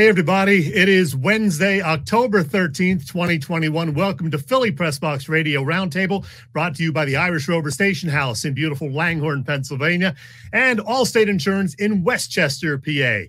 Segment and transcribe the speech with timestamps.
[0.00, 0.74] Hey, everybody.
[0.74, 3.92] It is Wednesday, October 13th, 2021.
[3.92, 8.46] Welcome to Philly Pressbox Radio Roundtable, brought to you by the Irish Rover Station House
[8.46, 10.16] in beautiful Langhorne, Pennsylvania,
[10.54, 13.24] and Allstate Insurance in Westchester, PA.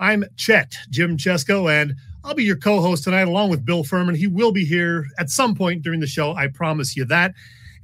[0.00, 4.14] I'm Chet, Jim Chesko, and I'll be your co host tonight along with Bill Furman.
[4.14, 6.32] He will be here at some point during the show.
[6.32, 7.34] I promise you that.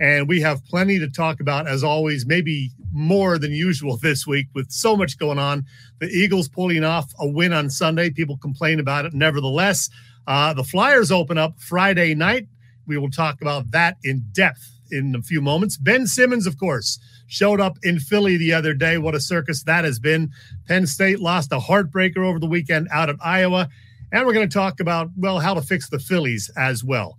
[0.00, 4.48] And we have plenty to talk about, as always, maybe more than usual this week
[4.54, 5.64] with so much going on.
[6.00, 8.10] The Eagles pulling off a win on Sunday.
[8.10, 9.14] People complain about it.
[9.14, 9.88] Nevertheless,
[10.26, 12.48] uh, the Flyers open up Friday night.
[12.86, 15.76] We will talk about that in depth in a few moments.
[15.76, 18.98] Ben Simmons, of course, showed up in Philly the other day.
[18.98, 20.30] What a circus that has been.
[20.68, 23.68] Penn State lost a heartbreaker over the weekend out at Iowa.
[24.12, 27.16] And we're going to talk about, well, how to fix the Phillies as well.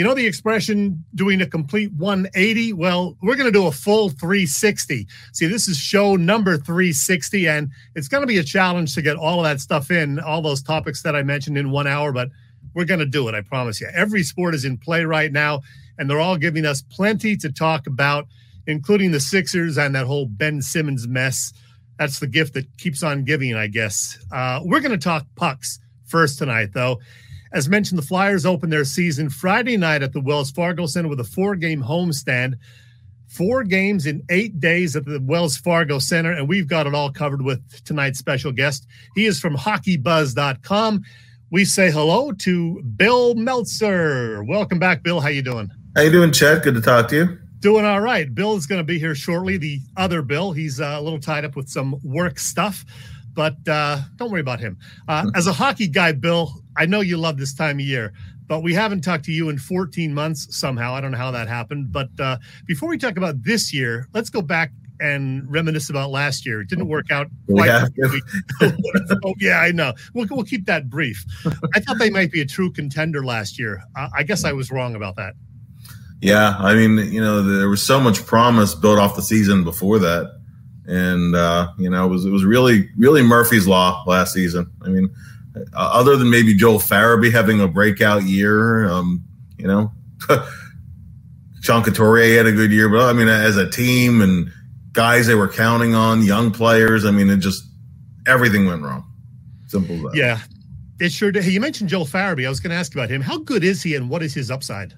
[0.00, 2.72] You know the expression doing a complete 180?
[2.72, 5.06] Well, we're going to do a full 360.
[5.34, 9.18] See, this is show number 360, and it's going to be a challenge to get
[9.18, 12.30] all of that stuff in, all those topics that I mentioned in one hour, but
[12.72, 13.88] we're going to do it, I promise you.
[13.92, 15.60] Every sport is in play right now,
[15.98, 18.26] and they're all giving us plenty to talk about,
[18.66, 21.52] including the Sixers and that whole Ben Simmons mess.
[21.98, 24.16] That's the gift that keeps on giving, I guess.
[24.32, 27.00] Uh, we're going to talk pucks first tonight, though.
[27.52, 31.20] As mentioned, the Flyers open their season Friday night at the Wells Fargo Center with
[31.20, 32.54] a four game homestand.
[33.26, 37.12] Four games in eight days at the Wells Fargo Center, and we've got it all
[37.12, 38.86] covered with tonight's special guest.
[39.14, 41.04] He is from hockeybuzz.com.
[41.50, 44.44] We say hello to Bill Meltzer.
[44.44, 45.20] Welcome back, Bill.
[45.20, 45.70] How you doing?
[45.96, 46.62] How you doing, Chad?
[46.62, 47.38] Good to talk to you.
[47.60, 48.32] Doing all right.
[48.32, 49.56] Bill is going to be here shortly.
[49.56, 52.84] The other Bill, he's uh, a little tied up with some work stuff
[53.34, 54.78] but uh, don't worry about him.
[55.08, 58.12] Uh, as a hockey guy, Bill, I know you love this time of year,
[58.46, 60.94] but we haven't talked to you in 14 months somehow.
[60.94, 61.92] I don't know how that happened.
[61.92, 66.44] But uh, before we talk about this year, let's go back and reminisce about last
[66.44, 66.60] year.
[66.60, 67.28] It didn't work out.
[67.48, 67.70] Quite
[69.24, 69.94] oh, yeah, I know.
[70.14, 71.24] We'll, we'll keep that brief.
[71.74, 73.82] I thought they might be a true contender last year.
[73.96, 75.34] I guess I was wrong about that.
[76.20, 79.98] Yeah, I mean, you know, there was so much promise built off the season before
[80.00, 80.39] that
[80.90, 84.70] and uh, you know it was it was really really Murphy's law last season.
[84.82, 85.08] I mean,
[85.56, 89.22] uh, other than maybe Joel Farabee having a breakout year, um,
[89.56, 89.92] you know,
[91.62, 94.50] Sean Couturier had a good year, but I mean, as a team and
[94.92, 97.64] guys they were counting on, young players, I mean, it just
[98.26, 99.04] everything went wrong.
[99.68, 100.14] Simple as that.
[100.16, 100.40] Yeah,
[100.98, 101.44] it sure did.
[101.44, 102.46] You mentioned Joel Farabee.
[102.46, 103.22] I was going to ask about him.
[103.22, 104.92] How good is he, and what is his upside?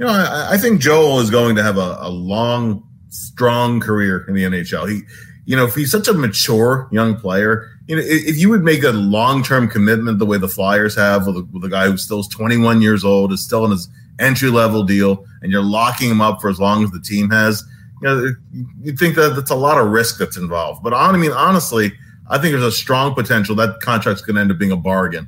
[0.00, 4.24] You know, I, I think Joel is going to have a, a long strong career
[4.28, 4.90] in the NHL.
[4.90, 5.02] He,
[5.44, 8.82] you know, if he's such a mature young player, you know, if you would make
[8.84, 11.96] a long term commitment the way the Flyers have with a, with a guy who
[11.96, 16.10] still is 21 years old, is still in his entry level deal, and you're locking
[16.10, 17.64] him up for as long as the team has,
[18.02, 18.34] you know,
[18.82, 20.82] you think that that's a lot of risk that's involved.
[20.82, 21.92] But I mean, honestly,
[22.28, 25.26] I think there's a strong potential that contract's going to end up being a bargain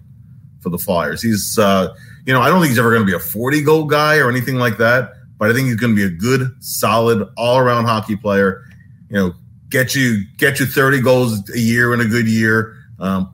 [0.61, 1.23] for the Flyers.
[1.23, 1.95] He's, uh,
[2.27, 4.29] you know, I don't think he's ever going to be a 40 goal guy or
[4.29, 7.87] anything like that but I think he's going to be a good, solid, all around
[7.87, 8.63] hockey player.
[9.09, 9.35] You know,
[9.71, 12.77] get you get you 30 goals a year in a good year.
[12.99, 13.33] Um,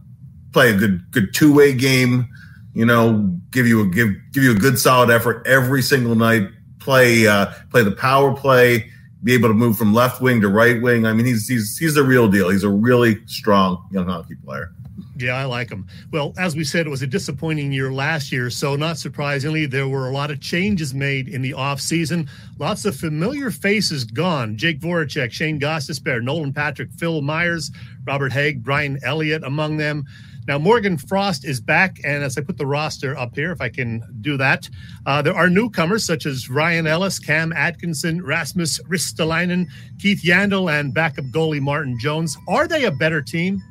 [0.52, 2.28] play a good good two way game.
[2.74, 6.48] You know, give you a give give you a good solid effort every single night.
[6.78, 8.88] Play uh, play the power play.
[9.24, 11.06] Be able to move from left wing to right wing.
[11.06, 12.50] I mean, he's he's he's the real deal.
[12.50, 14.70] He's a really strong young hockey player.
[15.18, 15.86] Yeah, I like them.
[16.12, 18.50] Well, as we said, it was a disappointing year last year.
[18.50, 22.28] So, not surprisingly, there were a lot of changes made in the offseason.
[22.58, 24.58] Lots of familiar faces gone.
[24.58, 27.70] Jake Voracek, Shane Gostisbehere, Nolan Patrick, Phil Myers,
[28.06, 30.04] Robert Hägg, Brian Elliott among them.
[30.46, 31.98] Now, Morgan Frost is back.
[32.04, 34.68] And as I put the roster up here, if I can do that,
[35.06, 39.66] uh, there are newcomers such as Ryan Ellis, Cam Atkinson, Rasmus Ristolainen,
[39.98, 42.36] Keith Yandle, and backup goalie Martin Jones.
[42.48, 43.62] Are they a better team?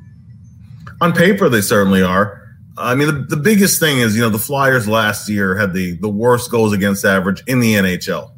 [1.00, 2.42] On paper they certainly are.
[2.78, 5.96] I mean, the, the biggest thing is you know the Flyers last year had the
[5.96, 8.30] the worst goals against average in the NHL,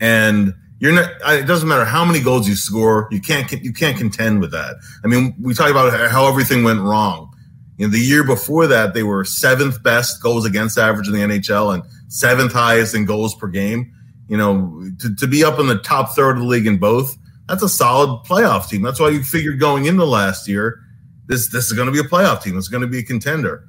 [0.00, 1.10] and you're not.
[1.26, 4.76] It doesn't matter how many goals you score, you can't you can't contend with that.
[5.02, 7.30] I mean, we talk about how everything went wrong.
[7.78, 11.20] You know, the year before that, they were seventh best goals against average in the
[11.20, 13.92] NHL and seventh highest in goals per game.
[14.28, 17.16] You know, to, to be up in the top third of the league in both,
[17.48, 18.82] that's a solid playoff team.
[18.82, 20.83] That's why you figured going into last year
[21.26, 22.56] this this is going to be a playoff team.
[22.58, 23.68] It's going to be a contender.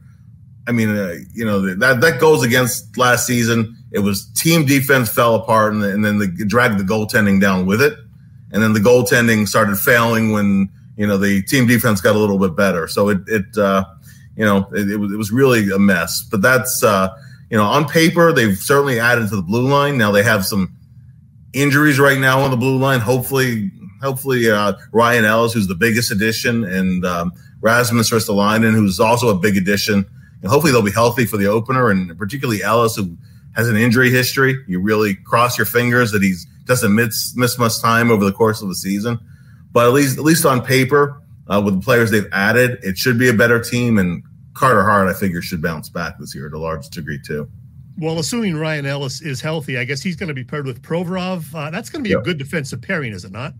[0.67, 3.75] I mean, uh, you know that that goes against last season.
[3.91, 7.81] It was team defense fell apart, and, and then the dragged the goaltending down with
[7.81, 7.97] it,
[8.51, 12.39] and then the goaltending started failing when you know the team defense got a little
[12.39, 12.87] bit better.
[12.87, 13.85] So it it uh,
[14.35, 16.23] you know it, it, was it was really a mess.
[16.23, 17.15] But that's uh,
[17.49, 19.97] you know, on paper, they've certainly added to the blue line.
[19.97, 20.75] Now they have some
[21.53, 22.99] injuries right now on the blue line.
[22.99, 27.31] Hopefully, hopefully uh, Ryan Ellis, who's the biggest addition, and um,
[27.65, 30.05] Rasmus Ristolainen, who's also a big addition.
[30.41, 33.17] And hopefully they'll be healthy for the opener, and particularly Ellis, who
[33.55, 34.63] has an injury history.
[34.67, 36.35] You really cross your fingers that he
[36.65, 39.19] doesn't miss miss much time over the course of the season.
[39.71, 43.17] But at least at least on paper, uh, with the players they've added, it should
[43.17, 43.97] be a better team.
[43.97, 44.21] And
[44.53, 47.49] Carter Hart, I figure, should bounce back this year to a large degree too.
[47.97, 51.55] Well, assuming Ryan Ellis is healthy, I guess he's going to be paired with Provorov.
[51.55, 52.19] Uh, that's going to be yep.
[52.19, 53.53] a good defensive pairing, is it not?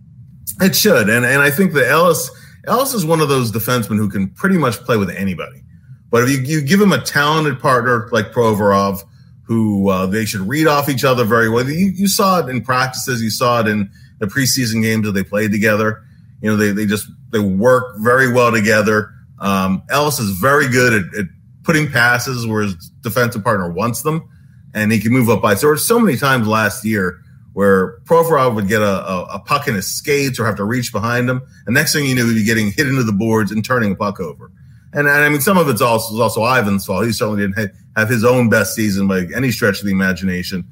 [0.62, 2.30] It should, and and I think that Ellis
[2.68, 5.64] Ellis is one of those defensemen who can pretty much play with anybody.
[6.10, 9.02] But if you, you give him a talented partner like Provorov,
[9.44, 11.68] who uh, they should read off each other very well.
[11.70, 13.90] You, you, saw it in practices, you saw it in
[14.20, 16.04] the preseason games that they played together.
[16.42, 19.12] You know, they they just they work very well together.
[19.40, 21.26] Um, Ellis is very good at, at
[21.64, 24.28] putting passes where his defensive partner wants them,
[24.74, 25.56] and he can move up by.
[25.56, 27.22] So so many times last year
[27.56, 30.92] where Provorov would get a, a, a, puck in his skates or have to reach
[30.92, 33.64] behind him, and next thing you knew, he'd be getting hit into the boards and
[33.64, 34.52] turning a puck over.
[34.92, 37.06] And, and I mean, some of it's also also Ivan's fault.
[37.06, 40.66] He certainly didn't have, have his own best season by any stretch of the imagination.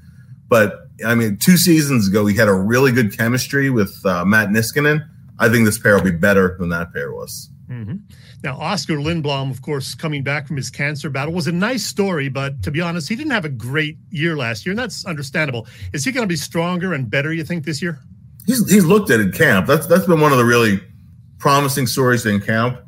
[0.50, 4.50] But I mean, two seasons ago, he had a really good chemistry with uh, Matt
[4.50, 5.08] Niskanen.
[5.40, 7.50] I think this pair will be better than that pair was.
[7.70, 7.96] Mm-hmm.
[8.44, 12.28] Now, Oscar Lindblom, of course, coming back from his cancer battle was a nice story,
[12.28, 15.66] but to be honest, he didn't have a great year last year, and that's understandable.
[15.94, 18.00] Is he going to be stronger and better, you think, this year?
[18.46, 19.66] He's, he's looked at it in camp.
[19.66, 20.82] That's that's been one of the really
[21.40, 22.80] promising stories in camp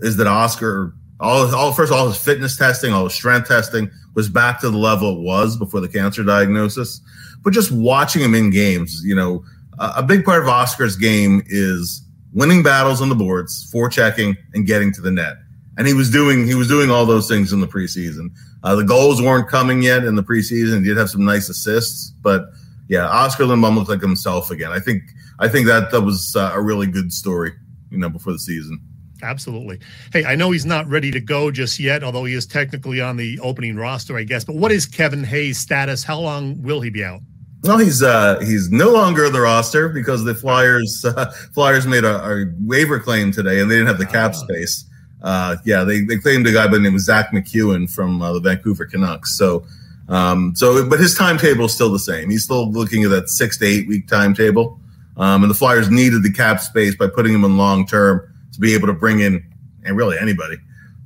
[0.00, 3.90] is that Oscar, all, all first of all, his fitness testing, all his strength testing
[4.14, 7.02] was back to the level it was before the cancer diagnosis.
[7.42, 9.44] But just watching him in games, you know,
[9.78, 12.02] a big part of Oscar's game is
[12.32, 15.36] winning battles on the boards, forechecking, and getting to the net.
[15.78, 18.30] And he was doing he was doing all those things in the preseason.
[18.62, 20.80] Uh, the goals weren't coming yet in the preseason.
[20.80, 22.46] He did have some nice assists, but
[22.88, 24.70] yeah, Oscar Lindblom looked like himself again.
[24.70, 25.02] I think
[25.38, 27.52] I think that that was uh, a really good story,
[27.90, 28.80] you know, before the season.
[29.22, 29.78] Absolutely.
[30.12, 33.16] Hey, I know he's not ready to go just yet, although he is technically on
[33.16, 34.44] the opening roster, I guess.
[34.44, 36.02] But what is Kevin Hayes' status?
[36.02, 37.20] How long will he be out?
[37.62, 42.24] Well, he's uh, he's no longer the roster because the Flyers uh, Flyers made a,
[42.24, 44.38] a, waiver claim today, and they didn't have the cap ah.
[44.38, 44.84] space.
[45.22, 48.32] Uh, yeah, they, they claimed a guy by the name of Zack MacEwen from uh,
[48.32, 49.38] the Vancouver Canucks.
[49.38, 49.64] So,
[50.08, 52.30] um, so but his timetable is still the same.
[52.30, 54.80] He's still looking at that six to eight week timetable,
[55.16, 58.58] um, and the Flyers needed the cap space by putting him in long term to
[58.58, 59.44] be able to bring in
[59.84, 60.56] and really anybody.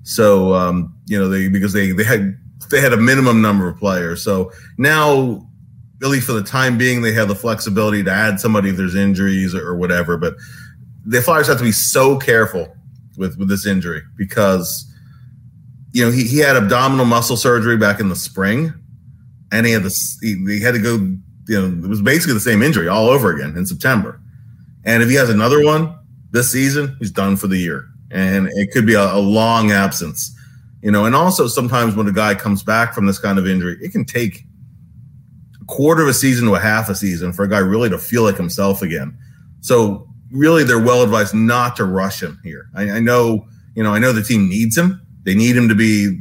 [0.04, 2.38] So, um, you know, they because they they had
[2.70, 4.22] they had a minimum number of players.
[4.22, 5.45] So now
[6.00, 9.54] really for the time being, they have the flexibility to add somebody if there's injuries
[9.54, 10.16] or, or whatever.
[10.16, 10.34] But
[11.04, 12.74] the Flyers have to be so careful
[13.16, 14.90] with, with this injury because,
[15.92, 18.72] you know, he, he had abdominal muscle surgery back in the spring
[19.52, 20.96] and he had this, he, he had to go,
[21.48, 24.20] you know, it was basically the same injury all over again in September.
[24.84, 25.96] And if he has another one
[26.30, 27.88] this season, he's done for the year.
[28.10, 30.32] And it could be a, a long absence,
[30.80, 31.06] you know.
[31.06, 34.04] And also, sometimes when a guy comes back from this kind of injury, it can
[34.04, 34.45] take
[35.66, 38.22] quarter of a season to a half a season for a guy really to feel
[38.22, 39.16] like himself again.
[39.60, 42.68] So really, they're well advised not to rush him here.
[42.74, 45.00] I, I know, you know, I know the team needs him.
[45.24, 46.18] They need him to be,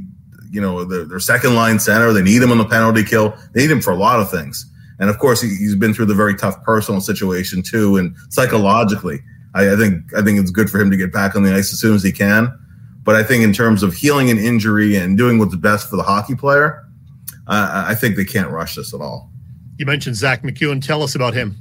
[0.49, 2.11] you know, the, their second line center.
[2.11, 3.37] They need him on the penalty kill.
[3.53, 4.65] They need him for a lot of things.
[4.99, 9.19] And of course, he, has been through the very tough personal situation too, and psychologically,
[9.53, 11.73] I, I think I think it's good for him to get back on the ice
[11.73, 12.57] as soon as he can.
[13.03, 16.03] But I think in terms of healing an injury and doing what's best for the
[16.03, 16.87] hockey player,
[17.47, 19.29] uh, I think they can't rush this at all.
[19.77, 20.85] You mentioned Zack MacEwen.
[20.85, 21.55] Tell us about him.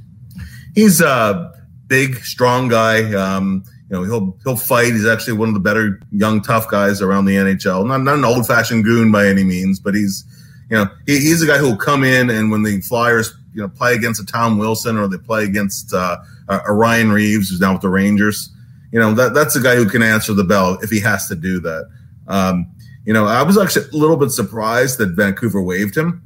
[0.73, 1.53] He's a
[1.87, 3.13] big, strong guy.
[3.13, 4.93] Um, you know, he'll he'll fight.
[4.93, 7.85] He's actually one of the better young, tough guys around the NHL.
[7.85, 10.25] Not not an old fashioned goon by any means, but he's
[10.69, 13.61] you know he, he's a guy who will come in and when the Flyers you
[13.61, 16.17] know play against a Tom Wilson or they play against uh,
[16.49, 18.49] a Ryan Reaves who's now with the Rangers,
[18.91, 21.35] you know that that's a guy who can answer the bell if he has to
[21.35, 21.89] do that.
[22.27, 22.71] Um,
[23.05, 26.24] you know, I was actually a little bit surprised that Vancouver waived him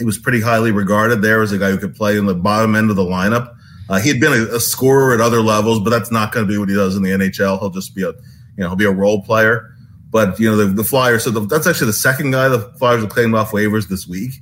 [0.00, 2.74] he was pretty highly regarded there as a guy who could play in the bottom
[2.74, 3.54] end of the lineup.
[3.90, 6.50] Uh, he had been a, a, scorer at other levels, but that's not going to
[6.50, 7.58] be what he does in the NHL.
[7.58, 8.14] He'll just be a, you
[8.56, 9.74] know, he'll be a role player.
[10.10, 11.24] But you know, the, the Flyers.
[11.24, 14.32] So the, that's actually the second guy the Flyers have claimed off waivers this week.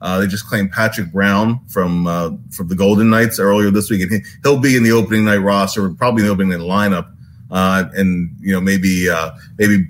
[0.00, 4.02] Uh, they just claimed Patrick Brown from uh, from the Golden Knights earlier this week,
[4.02, 7.14] and he, will be in the opening night roster, probably in the opening night lineup.
[7.50, 9.86] Uh, and you know, maybe uh, maybe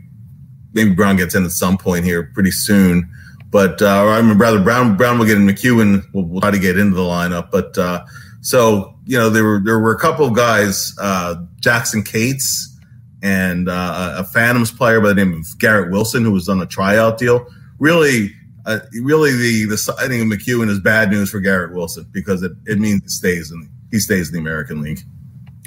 [0.73, 3.11] maybe Brown gets in at some point here pretty soon.
[3.55, 6.59] But uh, I mean, rather Brown Brown will get in MacEwen will, will try to
[6.59, 7.53] get into the lineup.
[7.53, 8.05] But uh,
[8.41, 12.77] so you know there were there were a couple of guys, uh, Jackson Cates
[13.23, 16.67] and uh, a Phantoms player by the name of Garrett Wilson who was on a
[16.67, 17.47] tryout deal.
[17.79, 18.33] Really,
[18.67, 22.51] uh, really the the signing of MacEwen is bad news for Garrett Wilson because it,
[22.67, 24.99] it means he stays in he stays in the American League.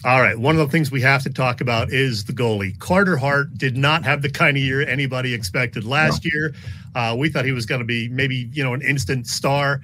[0.05, 0.37] All right.
[0.37, 2.77] One of the things we have to talk about is the goalie.
[2.77, 6.29] Carter Hart did not have the kind of year anybody expected last no.
[6.31, 6.53] year.
[6.95, 9.81] Uh, we thought he was going to be maybe you know an instant star.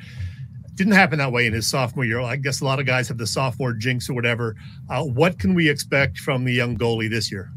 [0.75, 2.20] Didn't happen that way in his sophomore year.
[2.20, 4.55] I guess a lot of guys have the sophomore jinx or whatever.
[4.89, 7.51] Uh, what can we expect from the young goalie this year?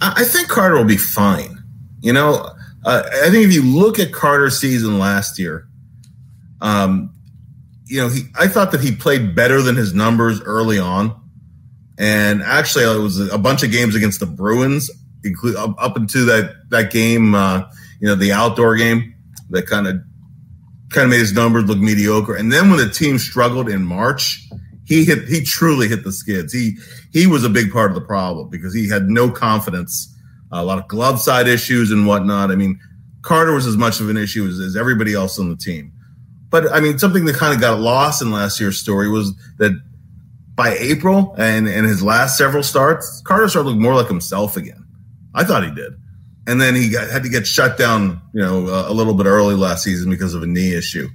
[0.00, 1.62] I think Carter will be fine.
[2.00, 2.48] You know,
[2.84, 5.68] uh, I think if you look at Carter's season last year,
[6.60, 7.12] um,
[7.86, 11.17] you know, he I thought that he played better than his numbers early on,
[11.98, 14.88] and actually, it was a bunch of games against the Bruins,
[15.24, 17.64] include up, into that that game, uh,
[18.00, 19.14] you know, the outdoor game
[19.50, 19.96] that kind of
[20.90, 22.36] kind of made his numbers look mediocre.
[22.36, 24.48] And then when the team struggled in March,
[24.84, 26.52] he hit he truly hit the skids.
[26.52, 26.76] He
[27.12, 30.14] he was a big part of the problem because he had no confidence,
[30.52, 32.52] a lot of glove side issues and whatnot.
[32.52, 32.78] I mean,
[33.22, 35.92] Carter was as much of an issue as, as everybody else on the team.
[36.48, 39.72] But I mean, something that kind of got lost in last year's story was that
[40.58, 44.84] by April and in his last several starts, Carter started looking more like himself again.
[45.34, 45.94] I thought he did
[46.48, 49.54] and then he got, had to get shut down, you know, a, little bit early
[49.54, 51.06] last season because of a knee issue.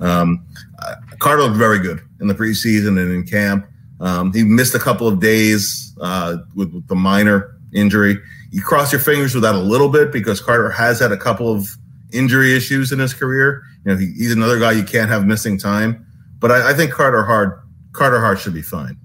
[0.00, 0.44] Um,
[0.80, 3.64] uh, Carter looked very good in the preseason and in camp.
[4.00, 8.18] Um, he missed a couple of days uh, with, with, the minor injury.
[8.50, 11.48] You cross your fingers with that a little bit because Carter has had a couple
[11.48, 11.68] of
[12.12, 13.62] injury issues in his career.
[13.84, 16.04] You know, he, he's another guy you can't have missing time.
[16.40, 17.61] But I, I think Carter Hart
[17.92, 18.96] Carter Hart should be fine.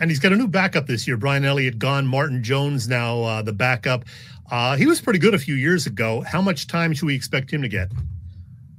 [0.00, 1.16] And he's got a new backup this year.
[1.16, 2.06] Brian Elliott gone.
[2.06, 4.04] Martin Jones now uh, the backup.
[4.50, 6.22] Uh, he was pretty good a few years ago.
[6.22, 7.90] How much time should we expect him to get?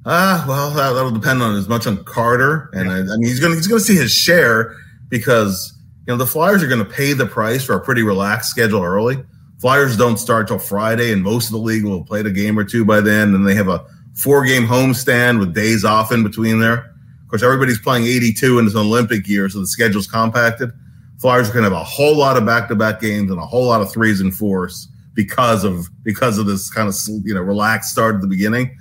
[0.05, 2.95] Ah, uh, well, that, will depend on as much on Carter, and yeah.
[2.95, 4.75] I, I, mean he's going he's to see his share
[5.07, 5.73] because
[6.05, 8.83] you know the Flyers are going to pay the price for a pretty relaxed schedule
[8.83, 9.23] early.
[9.59, 12.65] Flyers don't start till Friday, and most of the league will play a game or
[12.65, 13.33] two by then.
[13.33, 16.92] And they have a four game homestand with days off in between there.
[17.33, 20.71] Course, everybody's playing 82 in this Olympic year, so the schedule's compacted.
[21.19, 23.43] Flyers are going to have a whole lot of back to back games and a
[23.43, 27.41] whole lot of threes and fours because of because of this kind of you know
[27.41, 28.77] relaxed start at the beginning.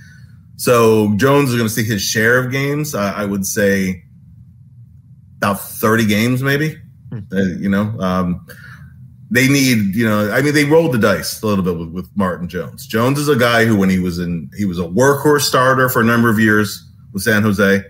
[0.57, 2.95] So Jones is going to see his share of games.
[2.95, 4.05] I, I would say
[5.39, 6.77] about thirty games, maybe.
[7.09, 7.21] Hmm.
[7.33, 8.47] Uh, you know, um,
[9.31, 10.31] they need you know.
[10.31, 12.87] I mean, they rolled the dice a little bit with, with Martin Jones.
[12.87, 16.03] Jones is a guy who, when he was in, he was a workhorse starter for
[16.03, 17.83] a number of years with San Jose.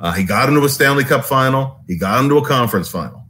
[0.00, 1.80] Uh, he got into a Stanley Cup final.
[1.86, 3.24] He got into a conference final.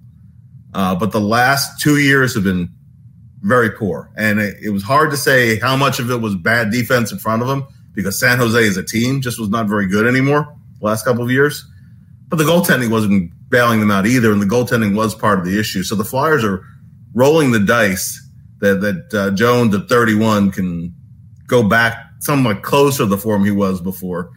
[0.75, 2.69] Uh, but the last two years have been
[3.41, 4.11] very poor.
[4.17, 7.19] And it, it, was hard to say how much of it was bad defense in
[7.19, 10.55] front of him because San Jose as a team just was not very good anymore
[10.81, 11.65] the last couple of years.
[12.29, 15.59] But the goaltending wasn't bailing them out either, and the goaltending was part of the
[15.59, 15.83] issue.
[15.83, 16.63] So the Flyers are
[17.15, 18.23] rolling the dice
[18.61, 20.95] that that uh, Jones at 31 can
[21.47, 24.31] go back somewhat closer to the form he was before,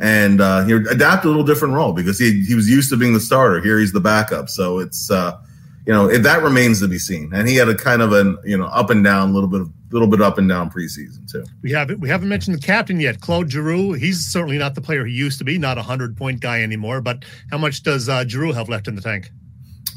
[0.00, 3.12] and uh, he adapt a little different role because he he was used to being
[3.12, 3.60] the starter.
[3.60, 5.10] Here he's the backup, so it's.
[5.10, 5.38] Uh,
[5.86, 7.32] you know, if that remains to be seen.
[7.34, 9.72] And he had a kind of an, you know, up and down, little bit of
[9.90, 11.44] little bit up and down preseason too.
[11.62, 13.92] We haven't we haven't mentioned the captain yet, Claude Giroux.
[13.92, 17.00] He's certainly not the player he used to be, not a hundred point guy anymore.
[17.00, 19.30] But how much does uh, Giroux have left in the tank?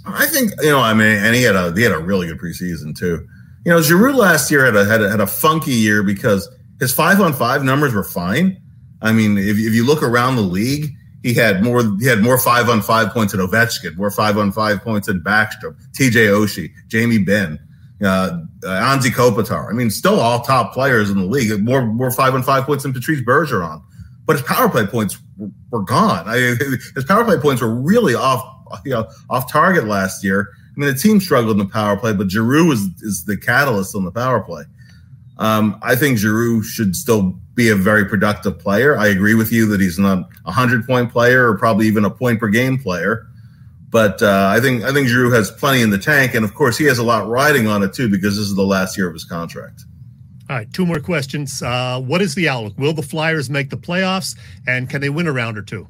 [0.05, 0.79] I think you know.
[0.79, 3.27] I mean, and he had a he had a really good preseason too.
[3.65, 6.93] You know, Giroux last year had a had a, had a funky year because his
[6.93, 8.61] five on five numbers were fine.
[9.03, 10.91] I mean, if, if you look around the league,
[11.21, 14.51] he had more he had more five on five points than Ovechkin, more five on
[14.51, 17.59] five points than Backstrom, TJ Oshie, Jamie Benn,
[18.01, 19.69] uh, uh, Anze Kopitar.
[19.69, 21.63] I mean, still all top players in the league.
[21.63, 23.81] More more five on five points than Patrice Bergeron,
[24.25, 25.17] but his power play points
[25.69, 26.25] were gone.
[26.27, 26.35] I,
[26.95, 28.43] his power play points were really off
[28.85, 30.49] you know, off target last year.
[30.75, 33.95] I mean, the team struggled in the power play, but Giroux is is the catalyst
[33.95, 34.63] on the power play.
[35.37, 38.97] Um, I think Giroux should still be a very productive player.
[38.97, 42.09] I agree with you that he's not a hundred point player or probably even a
[42.09, 43.27] point per game player.
[43.89, 46.77] But uh, I think I think Giroux has plenty in the tank, and of course
[46.77, 49.13] he has a lot riding on it too because this is the last year of
[49.13, 49.83] his contract.
[50.49, 51.61] All right, two more questions.
[51.61, 52.77] Uh, what is the outlook?
[52.77, 54.37] Will the Flyers make the playoffs,
[54.67, 55.87] and can they win a round or two?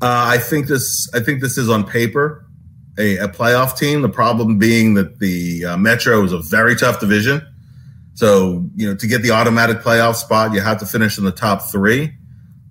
[0.00, 1.08] Uh, I think this.
[1.12, 2.46] I think this is on paper
[2.96, 4.02] a, a playoff team.
[4.02, 7.44] The problem being that the uh, Metro is a very tough division
[8.20, 11.32] so, you know, to get the automatic playoff spot, you have to finish in the
[11.32, 12.12] top three.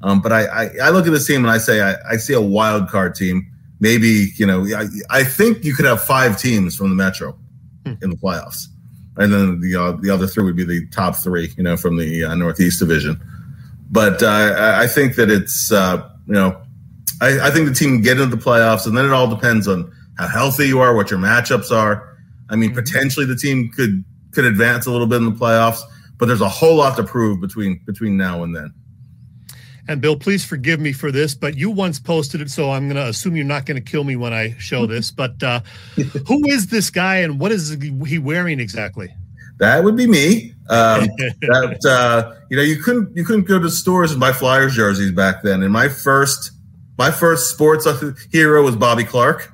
[0.03, 2.34] Um, but I, I, I, look at this team and I say, I, I, see
[2.34, 3.51] a wild card team.
[3.79, 7.32] Maybe, you know, I, I think you could have five teams from the Metro
[7.84, 7.94] hmm.
[8.03, 8.65] in the playoffs.
[9.18, 11.98] And then the, uh, the other three would be the top three, you know, from
[11.98, 13.20] the uh, Northeast Division.
[13.89, 16.62] But uh, I think that it's, uh, you know,
[17.22, 19.68] I, I think the team can get into the playoffs, and then it all depends
[19.68, 22.15] on how healthy you are, what your matchups are.
[22.51, 22.75] I mean, hmm.
[22.75, 25.81] potentially the team could could advance a little bit in the playoffs,
[26.17, 28.74] but there's a whole lot to prove between between now and then.
[29.88, 33.03] And Bill, please forgive me for this, but you once posted it, so I'm going
[33.03, 35.09] to assume you're not going to kill me when I show this.
[35.19, 35.62] But uh,
[36.27, 39.09] who is this guy, and what is he wearing exactly?
[39.57, 40.53] That would be me.
[40.69, 41.07] Um,
[41.41, 45.12] that uh, you know, you couldn't you couldn't go to stores and buy Flyers jerseys
[45.12, 45.63] back then.
[45.63, 46.51] And my first
[47.00, 47.88] my first sports
[48.31, 49.51] hero was Bobby Clarke.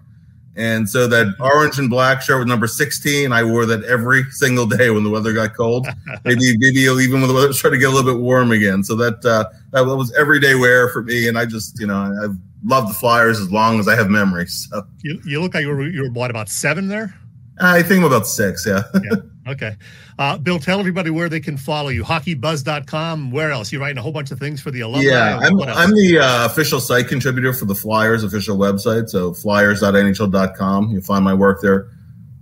[0.57, 4.65] And so that orange and black shirt with number 16, I wore that every single
[4.65, 5.87] day when the weather got cold.
[6.25, 8.83] maybe, maybe even when the weather started to get a little bit warm again.
[8.83, 11.27] So that uh, that was everyday wear for me.
[11.27, 12.27] And I just, you know, I
[12.63, 14.67] love the Flyers as long as I have memories.
[14.71, 14.83] So.
[15.01, 17.13] You, you look like you were, you were what, about seven there?
[17.59, 18.83] I think I'm about six, yeah.
[19.03, 19.17] yeah.
[19.47, 19.75] Okay.
[20.17, 22.03] Uh, Bill, tell everybody where they can follow you.
[22.03, 23.31] Hockeybuzz.com.
[23.31, 23.71] Where else?
[23.71, 25.07] You're writing a whole bunch of things for the alumni.
[25.07, 29.09] Yeah, I'm, I'm the uh, official site contributor for the Flyers official website.
[29.09, 30.89] So flyers.nhl.com.
[30.89, 31.89] You'll find my work there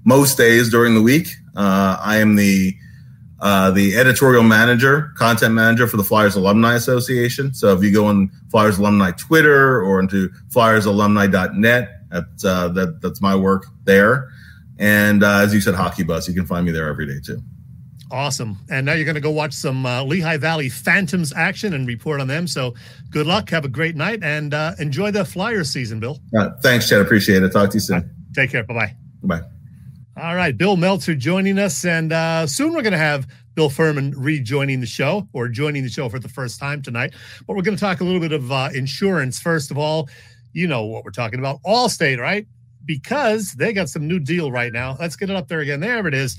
[0.05, 1.27] most days during the week.
[1.55, 2.75] Uh, I am the
[3.43, 7.53] uh, the editorial manager, content manager for the Flyers Alumni Association.
[7.53, 13.21] So if you go on Flyers Alumni Twitter or into flyersalumni.net, that's, uh, that, that's
[13.21, 14.29] my work there.
[14.79, 16.27] And uh, as you said, Hockey Buzz.
[16.27, 17.41] You can find me there every day too.
[18.11, 18.57] Awesome.
[18.69, 22.21] And now you're going to go watch some uh, Lehigh Valley Phantoms action and report
[22.21, 22.45] on them.
[22.45, 22.75] So
[23.09, 23.49] good luck.
[23.49, 26.19] Have a great night and uh, enjoy the Flyers season, Bill.
[26.37, 27.01] Uh, thanks, Chad.
[27.01, 27.51] Appreciate it.
[27.51, 28.13] Talk to you soon.
[28.35, 28.63] Take care.
[28.63, 28.95] Bye bye.
[29.23, 29.41] Bye.
[30.21, 30.55] All right.
[30.55, 31.85] Bill Meltzer joining us.
[31.85, 35.89] And uh, soon we're going to have Bill Furman rejoining the show or joining the
[35.89, 37.13] show for the first time tonight.
[37.47, 39.39] But we're going to talk a little bit of uh, insurance.
[39.39, 40.07] First of all,
[40.51, 42.45] you know what we're talking about Allstate, right?
[42.85, 44.95] Because they got some new deal right now.
[44.99, 45.79] Let's get it up there again.
[45.79, 46.37] There it is.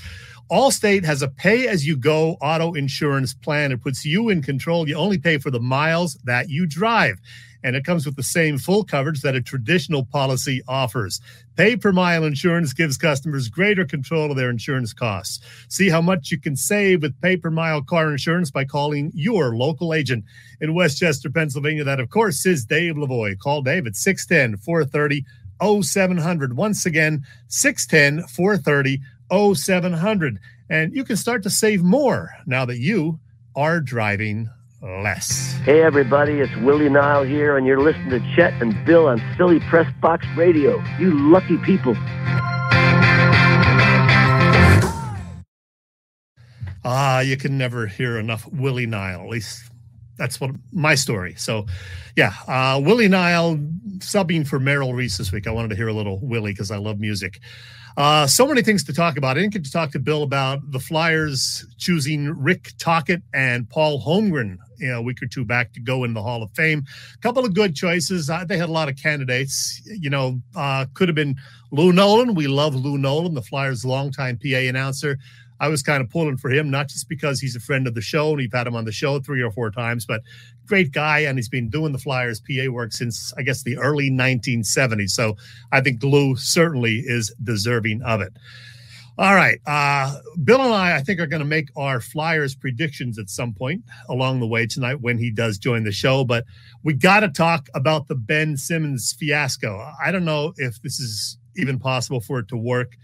[0.50, 3.72] Allstate has a pay as you go auto insurance plan.
[3.72, 4.86] It puts you in control.
[4.86, 7.18] You only pay for the miles that you drive.
[7.62, 11.22] And it comes with the same full coverage that a traditional policy offers.
[11.56, 15.40] Pay per mile insurance gives customers greater control of their insurance costs.
[15.68, 19.56] See how much you can save with pay per mile car insurance by calling your
[19.56, 20.26] local agent
[20.60, 21.84] in Westchester, Pennsylvania.
[21.84, 23.38] That, of course, is Dave Lavoie.
[23.38, 25.24] Call Dave at 610 430
[25.62, 26.56] 0700.
[26.56, 29.00] Once again, 610 430
[29.54, 30.38] 0700.
[30.70, 33.20] And you can start to save more now that you
[33.54, 34.48] are driving
[34.82, 35.52] less.
[35.64, 39.60] Hey, everybody, it's Willie Nile here, and you're listening to Chet and Bill on Philly
[39.60, 40.82] Press Box Radio.
[40.98, 41.94] You lucky people.
[46.86, 49.70] Ah, you can never hear enough Willie Nile, at least
[50.16, 51.34] that's what my story.
[51.36, 51.66] So,
[52.16, 53.56] yeah, uh, Willie Nile
[53.98, 55.46] subbing for Merrill Reese this week.
[55.46, 57.40] I wanted to hear a little Willie because I love music.
[57.96, 59.36] Uh, so many things to talk about.
[59.36, 64.02] I didn't get to talk to Bill about the Flyers choosing Rick Tocchet and Paul
[64.04, 66.84] Holmgren you know, a week or two back to go in the Hall of Fame.
[67.14, 68.28] A couple of good choices.
[68.28, 69.80] Uh, they had a lot of candidates.
[69.86, 71.36] You know, uh, could have been
[71.70, 72.34] Lou Nolan.
[72.34, 75.18] We love Lou Nolan, the Flyers' longtime PA announcer.
[75.60, 78.00] I was kind of pulling for him, not just because he's a friend of the
[78.00, 80.22] show and we've had him on the show three or four times, but
[80.66, 81.20] great guy.
[81.20, 85.10] And he's been doing the Flyers PA work since, I guess, the early 1970s.
[85.10, 85.36] So
[85.72, 88.32] I think Lou certainly is deserving of it.
[89.16, 89.60] All right.
[89.64, 93.54] Uh, Bill and I, I think, are going to make our Flyers predictions at some
[93.54, 96.24] point along the way tonight when he does join the show.
[96.24, 96.44] But
[96.82, 99.88] we got to talk about the Ben Simmons fiasco.
[100.04, 102.96] I don't know if this is even possible for it to work.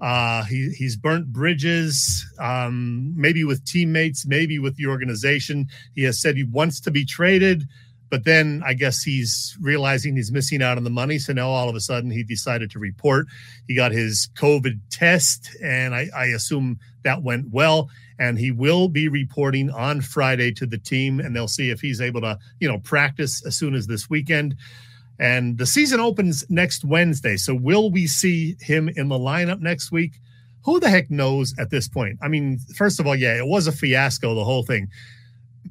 [0.00, 5.68] Uh, he, he's burnt bridges, um, maybe with teammates, maybe with the organization.
[5.94, 7.68] He has said he wants to be traded,
[8.08, 11.18] but then I guess he's realizing he's missing out on the money.
[11.18, 13.26] So now all of a sudden he decided to report.
[13.68, 17.90] He got his COVID test, and I, I assume that went well.
[18.18, 22.00] And he will be reporting on Friday to the team, and they'll see if he's
[22.00, 24.56] able to, you know, practice as soon as this weekend.
[25.20, 27.36] And the season opens next Wednesday.
[27.36, 30.14] So will we see him in the lineup next week?
[30.64, 32.18] Who the heck knows at this point?
[32.22, 34.88] I mean, first of all, yeah, it was a fiasco, the whole thing.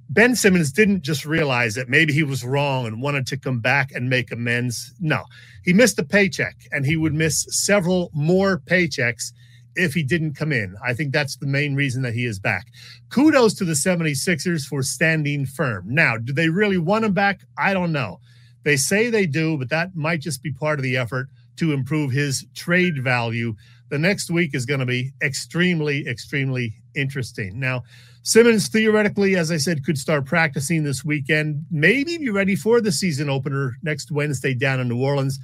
[0.10, 3.92] Ben Simmons didn't just realize that maybe he was wrong and wanted to come back
[3.92, 4.94] and make amends.
[5.00, 5.26] No,
[5.66, 9.34] he missed a paycheck and he would miss several more paychecks
[9.76, 10.76] if he didn't come in.
[10.86, 12.68] I think that's the main reason that he is back.
[13.10, 15.86] Kudos to the 76ers for standing firm.
[15.88, 17.42] Now, do they really want him back?
[17.58, 18.20] I don't know.
[18.64, 22.12] They say they do, but that might just be part of the effort to improve
[22.12, 23.56] his trade value.
[23.90, 27.60] The next week is going to be extremely, extremely interesting.
[27.60, 27.84] Now,
[28.22, 32.92] Simmons theoretically, as I said, could start practicing this weekend, maybe be ready for the
[32.92, 35.40] season opener next Wednesday down in New Orleans.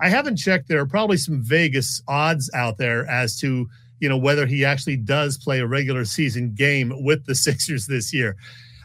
[0.00, 0.68] I haven't checked.
[0.68, 3.68] There are probably some Vegas odds out there as to
[4.00, 8.12] you know whether he actually does play a regular season game with the Sixers this
[8.12, 8.36] year.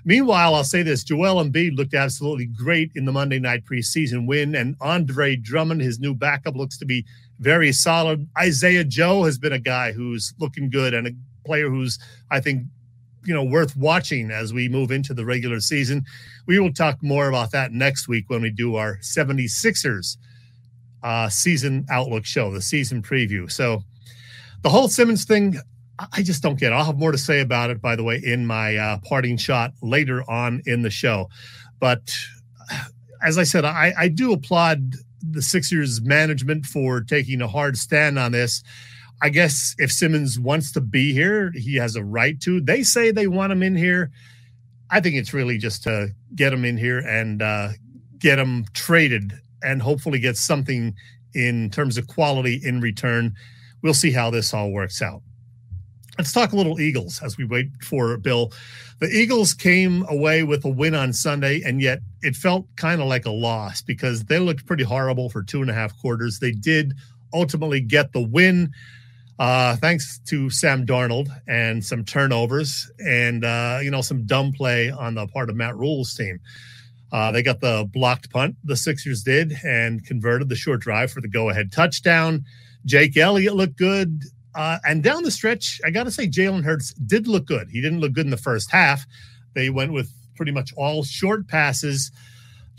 [0.09, 4.55] Meanwhile, I'll say this Joel Embiid looked absolutely great in the Monday night preseason win,
[4.55, 7.05] and Andre Drummond, his new backup, looks to be
[7.39, 8.27] very solid.
[8.35, 11.11] Isaiah Joe has been a guy who's looking good and a
[11.45, 11.99] player who's,
[12.31, 12.63] I think,
[13.23, 16.03] you know, worth watching as we move into the regular season.
[16.47, 20.17] we will talk more about that next week when we do our 76ers
[21.03, 23.51] uh, season outlook show, the season preview.
[23.51, 23.83] So
[24.63, 25.59] the whole Simmons thing,
[26.13, 26.75] I just don't get it.
[26.75, 29.73] I'll have more to say about it, by the way, in my uh, parting shot
[29.81, 31.29] later on in the show.
[31.79, 32.13] But
[33.23, 38.17] as I said, I, I do applaud the Sixers management for taking a hard stand
[38.17, 38.63] on this.
[39.21, 42.61] I guess if Simmons wants to be here, he has a right to.
[42.61, 44.11] They say they want him in here.
[44.89, 47.69] I think it's really just to get him in here and uh,
[48.17, 50.95] get him traded and hopefully get something
[51.33, 53.35] in terms of quality in return.
[53.81, 55.21] We'll see how this all works out.
[56.19, 58.51] Let's talk a little Eagles as we wait for Bill.
[58.99, 63.07] The Eagles came away with a win on Sunday, and yet it felt kind of
[63.07, 66.39] like a loss because they looked pretty horrible for two and a half quarters.
[66.39, 66.93] They did
[67.33, 68.73] ultimately get the win.
[69.39, 74.91] Uh, thanks to Sam Darnold and some turnovers and uh, you know some dumb play
[74.91, 76.41] on the part of Matt Rhule's team.
[77.13, 81.21] Uh, they got the blocked punt, the Sixers did, and converted the short drive for
[81.21, 82.43] the go-ahead touchdown.
[82.85, 84.23] Jake Elliott looked good,
[84.55, 87.69] uh, and down the stretch, I got to say Jalen Hurts did look good.
[87.69, 89.05] He didn't look good in the first half.
[89.53, 92.11] They went with pretty much all short passes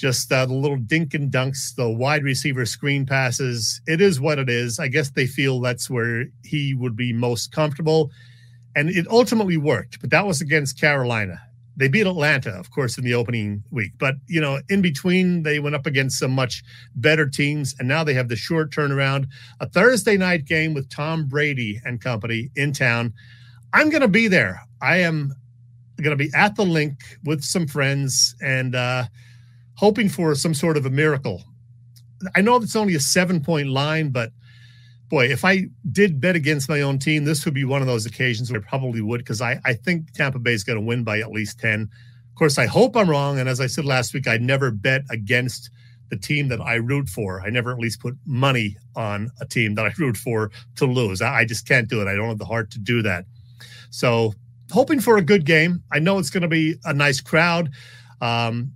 [0.01, 3.83] just uh, the little dink and dunks, the wide receiver screen passes.
[3.87, 4.79] It is what it is.
[4.79, 8.11] I guess they feel that's where he would be most comfortable.
[8.75, 11.43] And it ultimately worked, but that was against Carolina.
[11.81, 13.93] They beat Atlanta, of course, in the opening week.
[13.99, 16.63] But, you know, in between, they went up against some much
[16.95, 17.75] better teams.
[17.79, 19.27] And now they have the short turnaround,
[19.59, 23.13] a Thursday night game with Tom Brady and company in town.
[23.73, 24.61] I'm going to be there.
[24.81, 25.35] I am
[25.97, 28.37] going to be at the Linc with some friends.
[28.41, 29.05] And, uh,
[29.81, 31.43] hoping for some sort of a miracle.
[32.37, 34.31] I know it's only a seven point line, but
[35.11, 38.07] boy, if I did bet against my own team, this would be one of those
[38.07, 41.05] occasions where I probably would because I, I think Tampa Bay is going to win
[41.05, 41.83] by at least 10.
[41.83, 43.39] Of course, I hope I'm wrong.
[43.39, 45.71] And as I said last week, I never bet against
[46.11, 47.43] the team that I root for.
[47.43, 51.21] I never at least put money on a team that I root for to lose.
[51.21, 52.09] I, I just can't do it.
[52.09, 53.25] I don't have the heart to do that.
[53.91, 54.33] So,
[54.71, 55.83] hoping for a good game.
[55.91, 57.71] I know it's going to be a nice crowd.
[58.21, 58.73] Um,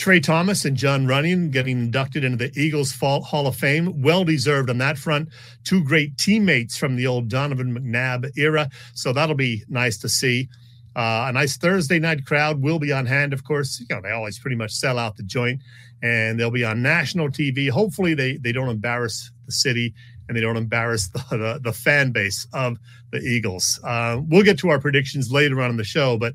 [0.00, 4.00] Tra Thomas and Jon Runyan getting inducted into the Eagles Hall of Fame.
[4.00, 5.28] Well deserved on that front.
[5.62, 8.70] Two great teammates from the old Donovan McNabb era.
[8.94, 10.48] So that'll be nice to see.
[10.96, 13.78] Uh, a nice Thursday night crowd will be on hand, of course.
[13.78, 15.60] You know, they always pretty much sell out the joint,
[16.02, 17.68] and they'll be on national TV.
[17.68, 19.92] Hopefully, they, they don't embarrass the city
[20.28, 22.78] and they don't embarrass the, the, the fan base of
[23.10, 23.78] the Eagles.
[23.84, 26.32] Uh, we'll get to our predictions later on in the show, but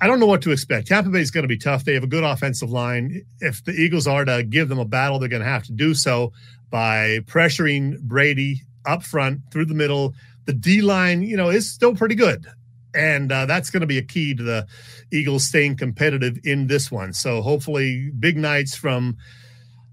[0.00, 0.88] I don't know what to expect.
[0.88, 1.84] Tampa Bay is going to be tough.
[1.84, 3.22] They have a good offensive line.
[3.40, 5.94] If the Eagles are to give them a battle, they're going to have to do
[5.94, 6.32] so
[6.70, 10.14] by pressuring Brady up front through the middle.
[10.46, 12.46] The D line, you know, is still pretty good.
[12.94, 14.66] And uh, that's going to be a key to the
[15.12, 17.12] Eagles staying competitive in this one.
[17.12, 19.18] So hopefully, big nights from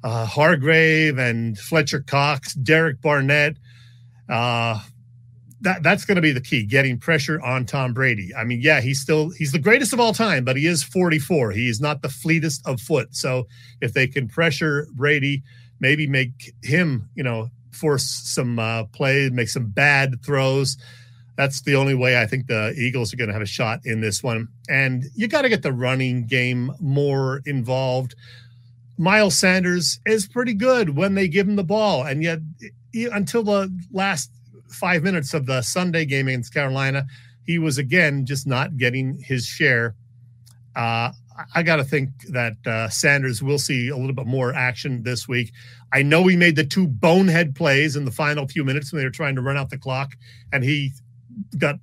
[0.04, 3.58] uh, Hargrave and Fletcher Cox, Derek Barnett,
[4.30, 4.80] uh,
[5.64, 8.34] that that's going to be the key getting pressure on Tom Brady.
[8.36, 11.52] I mean, yeah, he's still he's the greatest of all time, but he is 44.
[11.52, 13.16] He is not the fleetest of foot.
[13.16, 13.48] So
[13.82, 15.42] if they can pressure Brady,
[15.80, 20.78] maybe make him, you know, force some uh, play, make some bad throws.
[21.36, 24.02] That's the only way I think the Eagles are going to have a shot in
[24.02, 24.50] this one.
[24.70, 28.16] And you got to get the running game more involved.
[28.98, 32.40] Miles Sanders is pretty good when they give him the ball, and yet
[32.94, 34.30] until the last
[34.74, 37.06] five minutes of the Sunday game against Carolina,
[37.46, 39.96] he was again just not getting his share.
[40.76, 41.12] Uh,
[41.56, 45.28] I got to think that uh, Sanders will see a little bit more action this
[45.28, 45.52] week.
[45.92, 49.06] I know he made the two bonehead plays in the final few minutes when they
[49.06, 50.14] were trying to run out the clock,
[50.52, 50.92] and he
[51.58, 51.76] got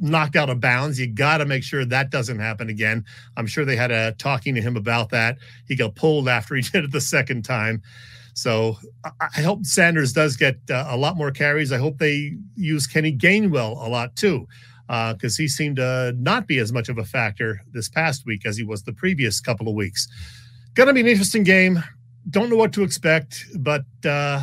[0.00, 0.98] knocked out of bounds.
[0.98, 3.04] You got to make sure that doesn't happen again.
[3.36, 5.38] I'm sure they had a talking to him about that.
[5.66, 7.82] He got pulled after he did it the second time.
[8.34, 8.76] So
[9.20, 11.72] I hope Sanders does get uh, a lot more carries.
[11.72, 14.46] I hope they use Kenny Gainwell a lot too,
[14.88, 18.44] because uh, he seemed to not be as much of a factor this past week
[18.44, 20.08] as he was the previous couple of weeks.
[20.74, 21.82] Going to be an interesting game.
[22.30, 24.42] Don't know what to expect, but uh,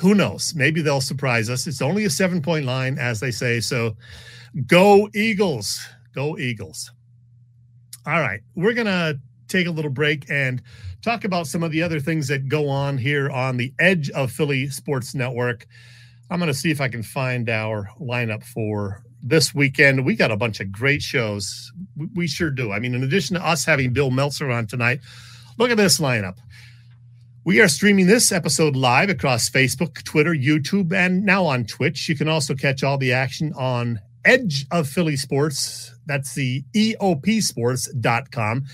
[0.00, 0.54] who knows?
[0.54, 1.66] Maybe they'll surprise us.
[1.66, 3.58] It's only a seven point line, as they say.
[3.58, 3.96] So
[4.66, 5.84] go Eagles.
[6.14, 6.92] Go Eagles.
[8.06, 8.40] All right.
[8.54, 9.18] We're going to
[9.48, 10.62] take a little break and
[11.02, 14.32] talk about some of the other things that go on here on the edge of
[14.32, 15.66] Philly Sports Network.
[16.30, 20.04] I'm going to see if I can find our lineup for this weekend.
[20.04, 21.72] We got a bunch of great shows.
[22.14, 22.72] We sure do.
[22.72, 25.00] I mean, in addition to us having Bill Meltzer on tonight,
[25.58, 26.38] look at this lineup.
[27.44, 32.08] We are streaming this episode live across Facebook, Twitter, YouTube, and now on Twitch.
[32.08, 35.94] You can also catch all the action on Edge of Philly Sports.
[36.06, 38.64] That's the EOPsports.com.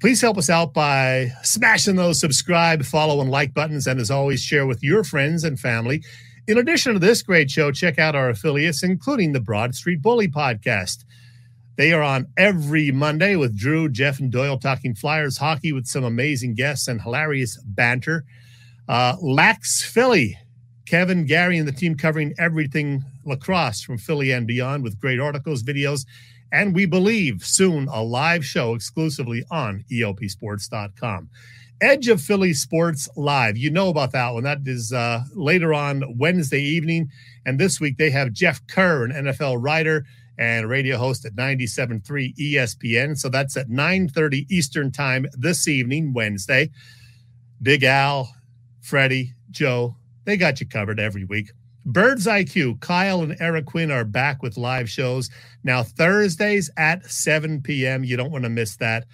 [0.00, 3.86] Please help us out by smashing those subscribe, follow, and like buttons.
[3.86, 6.02] And as always, share with your friends and family.
[6.48, 10.26] In addition to this great show, check out our affiliates, including the Broad Street Bully
[10.26, 11.04] podcast.
[11.76, 16.04] They are on every Monday with Drew, Jeff, and Doyle talking Flyers hockey with some
[16.04, 18.24] amazing guests and hilarious banter.
[18.88, 20.38] Uh, Lax Philly,
[20.86, 25.62] Kevin, Gary, and the team covering everything lacrosse from Philly and beyond with great articles,
[25.62, 26.06] videos,
[26.52, 31.30] and we believe soon a live show exclusively on EOPsports.com.
[31.80, 33.56] Edge of Philly Sports Live.
[33.56, 34.42] You know about that one.
[34.42, 37.10] That is uh, later on Wednesday evening.
[37.46, 40.04] And this week they have Jeff Kerr, an NFL writer
[40.36, 43.16] and radio host at 97.3 ESPN.
[43.16, 46.70] So that's at 9.30 Eastern time this evening, Wednesday.
[47.62, 48.34] Big Al,
[48.80, 51.50] Freddie, Joe, they got you covered every week.
[51.86, 55.30] Birds IQ, Kyle and Eric Quinn are back with live shows
[55.64, 58.04] now Thursdays at 7 p.m.
[58.04, 59.06] You don't want to miss that.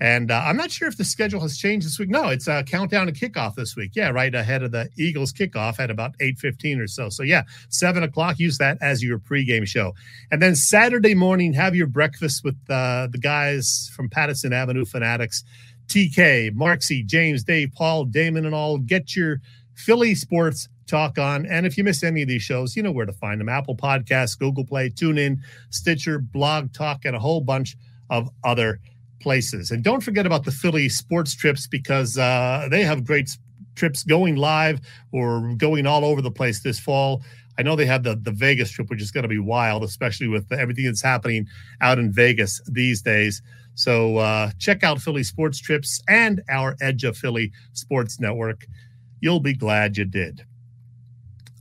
[0.00, 2.08] And uh, I'm not sure if the schedule has changed this week.
[2.08, 3.92] No, it's a countdown to kickoff this week.
[3.94, 7.10] Yeah, right ahead of the Eagles kickoff at about 8:15 or so.
[7.10, 8.38] So yeah, seven o'clock.
[8.38, 9.94] Use that as your pregame show.
[10.30, 15.44] And then Saturday morning, have your breakfast with uh, the guys from Pattison Avenue Fanatics,
[15.88, 18.78] TK, Marksy, James, Dave, Paul, Damon, and all.
[18.78, 19.42] Get your
[19.74, 21.46] Philly sports talk on.
[21.46, 23.76] And if you miss any of these shows, you know where to find them Apple
[23.76, 25.38] Podcasts, Google Play, TuneIn,
[25.70, 27.76] Stitcher, Blog Talk, and a whole bunch
[28.10, 28.80] of other
[29.20, 29.70] places.
[29.70, 33.30] And don't forget about the Philly sports trips because uh, they have great
[33.76, 34.80] trips going live
[35.12, 37.22] or going all over the place this fall.
[37.58, 40.28] I know they have the, the Vegas trip, which is going to be wild, especially
[40.28, 41.46] with everything that's happening
[41.80, 43.42] out in Vegas these days.
[43.74, 48.66] So uh, check out Philly Sports Trips and our Edge of Philly Sports Network.
[49.20, 50.44] You'll be glad you did.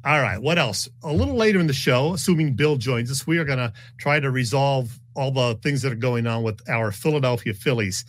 [0.05, 0.87] All right, what else?
[1.03, 4.21] A little later in the show, assuming Bill joins us, we are going to try
[4.21, 8.05] to resolve all the things that are going on with our Philadelphia Phillies.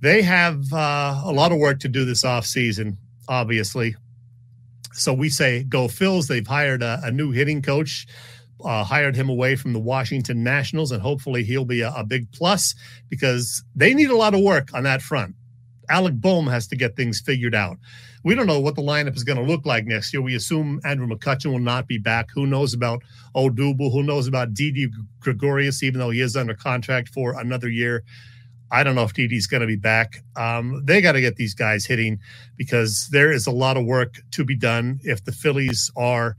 [0.00, 2.96] They have uh, a lot of work to do this offseason,
[3.28, 3.96] obviously.
[4.92, 6.28] So we say go Phils.
[6.28, 8.06] They've hired a, a new hitting coach,
[8.64, 12.30] uh, hired him away from the Washington Nationals, and hopefully he'll be a, a big
[12.30, 12.72] plus
[13.08, 15.34] because they need a lot of work on that front.
[15.88, 17.78] Alec Bohm has to get things figured out.
[18.26, 20.20] We don't know what the lineup is going to look like next year.
[20.20, 22.28] We assume Andrew McCutchen will not be back.
[22.34, 23.04] Who knows about
[23.36, 23.92] Odubel?
[23.92, 24.88] Who knows about Didi
[25.20, 28.02] Gregorius, even though he is under contract for another year?
[28.72, 30.24] I don't know if Didi's going to be back.
[30.34, 32.18] Um, they got to get these guys hitting
[32.56, 36.36] because there is a lot of work to be done if the Phillies are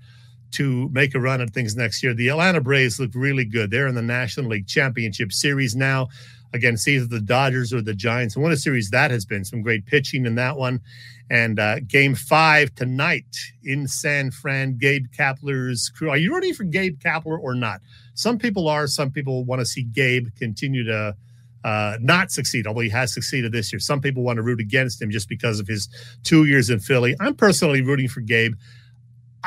[0.52, 2.14] to make a run at things next year.
[2.14, 3.72] The Atlanta Braves look really good.
[3.72, 6.10] They're in the National League Championship Series now
[6.54, 8.36] against either the Dodgers or the Giants.
[8.36, 9.44] And what a series that has been.
[9.44, 10.82] Some great pitching in that one.
[11.30, 13.26] And uh, game five tonight
[13.64, 16.10] in San Fran, Gabe Kapler's crew.
[16.10, 17.82] Are you rooting for Gabe Kapler or not?
[18.14, 18.88] Some people are.
[18.88, 21.16] Some people want to see Gabe continue to
[21.64, 23.80] uh, not succeed, although he has succeeded this year.
[23.80, 25.90] Some people want to root against him just because of his
[26.24, 27.14] two years in Philly.
[27.20, 28.54] I'm personally rooting for Gabe.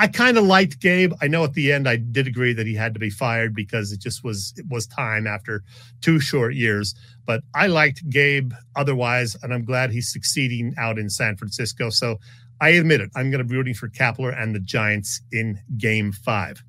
[0.00, 1.12] I kind of liked Gabe.
[1.20, 3.92] I know at the end I did agree that he had to be fired because
[3.92, 5.62] it just was it was time after
[6.00, 6.94] two short years.
[7.26, 11.90] But I liked Gabe otherwise, and I'm glad he's succeeding out in San Francisco.
[11.90, 12.18] So
[12.62, 13.10] I admit it.
[13.14, 16.64] I'm going to be rooting for Kapler and the Giants in Game Five.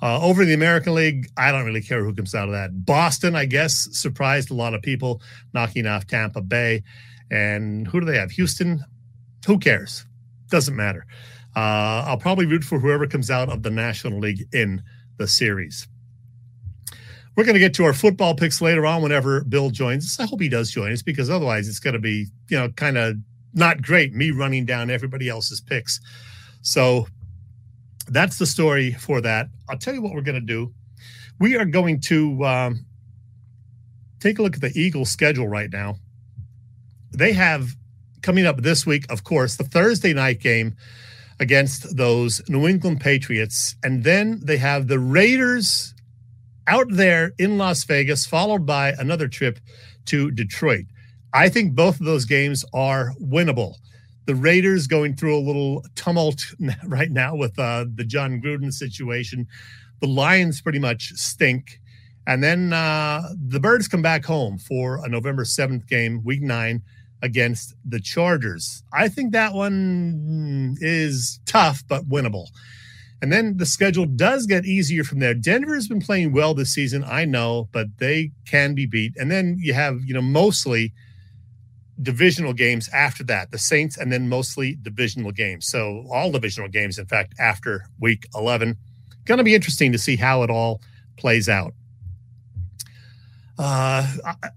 [0.00, 2.86] Uh, over in the American League, I don't really care who comes out of that.
[2.86, 5.20] Boston, I guess, surprised a lot of people,
[5.52, 6.84] knocking off Tampa Bay.
[7.30, 8.30] And who do they have?
[8.30, 8.82] Houston.
[9.46, 10.06] Who cares?
[10.48, 11.04] Doesn't matter.
[11.54, 14.82] Uh, I'll probably root for whoever comes out of the National League in
[15.18, 15.86] the series.
[17.36, 20.20] We're going to get to our football picks later on whenever Bill joins us.
[20.20, 22.98] I hope he does join us because otherwise it's going to be, you know, kind
[22.98, 23.16] of
[23.54, 26.00] not great me running down everybody else's picks.
[26.62, 27.06] So
[28.08, 29.48] that's the story for that.
[29.68, 30.72] I'll tell you what we're going to do.
[31.38, 32.86] We are going to um,
[34.20, 35.96] take a look at the Eagles' schedule right now.
[37.12, 37.68] They have
[38.22, 40.76] coming up this week, of course, the Thursday night game
[41.40, 43.76] against those New England Patriots.
[43.82, 45.94] And then they have the Raiders
[46.66, 49.58] out there in Las Vegas, followed by another trip
[50.06, 50.84] to Detroit.
[51.34, 53.76] I think both of those games are winnable.
[54.26, 56.40] The Raiders going through a little tumult
[56.86, 59.46] right now with uh, the Jon Gruden situation.
[60.00, 61.80] The Lions pretty much stink.
[62.26, 66.82] And then uh, the Birds come back home for a November 7th game, week nine
[67.22, 68.82] against the Chargers.
[68.92, 72.48] I think that one is tough, but winnable.
[73.22, 75.32] And then the schedule does get easier from there.
[75.32, 79.16] Denver has been playing well this season, I know, but they can be beat.
[79.16, 80.92] And then you have, you know, mostly
[82.02, 85.68] divisional games after that, the Saints, and then mostly divisional games.
[85.68, 88.76] So all divisional games, in fact, after week 11.
[89.24, 90.80] Going to be interesting to see how it all
[91.16, 91.74] plays out.
[93.58, 94.06] Uh,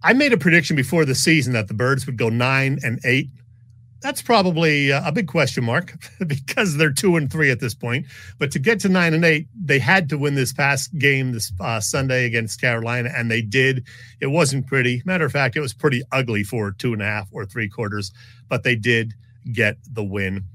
[0.03, 3.29] I made a prediction before the season that the Birds would go nine and eight.
[4.01, 5.93] That's probably a big question mark
[6.27, 8.05] because they're two and three at this point.
[8.37, 11.51] But to get to nine and eight, they had to win this past game this
[11.59, 13.85] uh, Sunday against Carolina, and they did.
[14.21, 15.01] It wasn't pretty.
[15.05, 18.11] Matter of fact, it was pretty ugly for two and a half or three quarters,
[18.47, 19.13] but they did
[19.51, 20.45] get the win.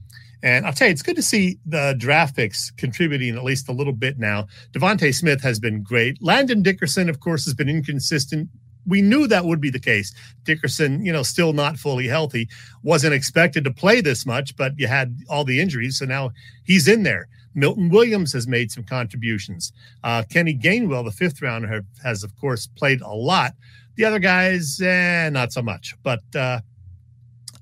[0.43, 3.73] And I'll tell you, it's good to see the draft picks contributing at least a
[3.73, 4.47] little bit now.
[4.73, 6.23] DeVonta Smith has been great.
[6.23, 8.49] Landon Dickerson, of course, has been inconsistent.
[8.87, 10.15] We knew that would be the case.
[10.45, 12.49] Dickerson, you know, still not fully healthy,
[12.83, 15.99] wasn't expected to play this much, but you had all the injuries.
[15.99, 16.31] So now
[16.65, 17.29] he's in there.
[17.55, 19.73] Milton Williams has made some contributions.
[20.05, 23.55] Uh, Kenny Gainwell, the fifth rounder, has, of course, played a lot.
[23.97, 25.95] The other guys, eh, not so much.
[26.03, 26.61] But uh,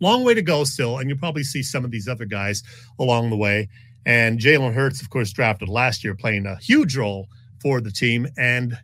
[0.01, 2.63] long way to go still, and you'll probably see some of these other guys
[2.99, 3.69] along the way.
[4.07, 7.29] And Jalen Hurts, of course, drafted last year, playing a huge role
[7.61, 8.27] for the team.
[8.37, 8.79] And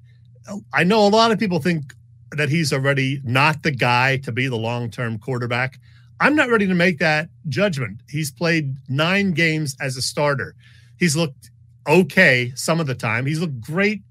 [0.48, 1.94] oh, I know a lot of people think
[2.32, 5.78] that he's already not the guy to be the long term quarterback.
[6.20, 8.00] I'm not ready to make that judgment.
[8.08, 10.54] He's played nine games as a starter.
[10.98, 11.50] He's looked
[11.88, 13.26] okay some of the time.
[13.26, 14.02] He's looked great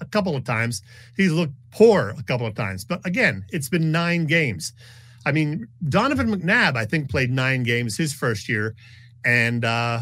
[0.00, 0.82] a couple of times.
[1.16, 2.84] He's looked poor a couple of times.
[2.84, 4.72] But again, it's been nine games.
[5.26, 8.74] I mean, Donovan McNabb, I think, played nine games his first year,
[9.24, 10.00] and uh,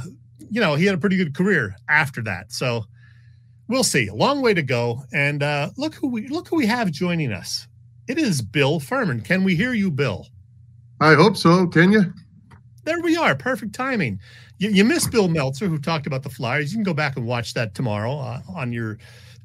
[0.50, 2.52] you know he had a pretty good career after that.
[2.52, 2.85] So
[3.68, 4.08] we'll see.
[4.08, 5.02] A long way to go.
[5.12, 7.66] And uh, look who we look who we have joining us.
[8.08, 9.20] It is Bill Furman.
[9.20, 10.26] Can we hear you, Bill?
[11.00, 11.66] I hope so.
[11.66, 12.12] Can you?
[12.85, 13.35] There we are.
[13.35, 14.20] Perfect timing.
[14.58, 16.72] You, you missed Bill Meltzer, who talked about the Flyers.
[16.72, 18.98] You can go back and watch that tomorrow uh, on your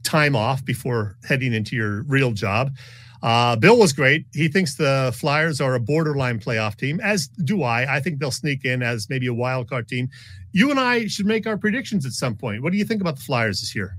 [0.04, 2.76] time off before heading into your real job.
[3.24, 4.26] Uh, Bill was great.
[4.34, 7.96] He thinks the Flyers are a borderline playoff team, as do I.
[7.96, 10.10] I think they'll sneak in as maybe a wild card team.
[10.52, 12.62] You and I should make our predictions at some point.
[12.62, 13.98] What do you think about the Flyers this year?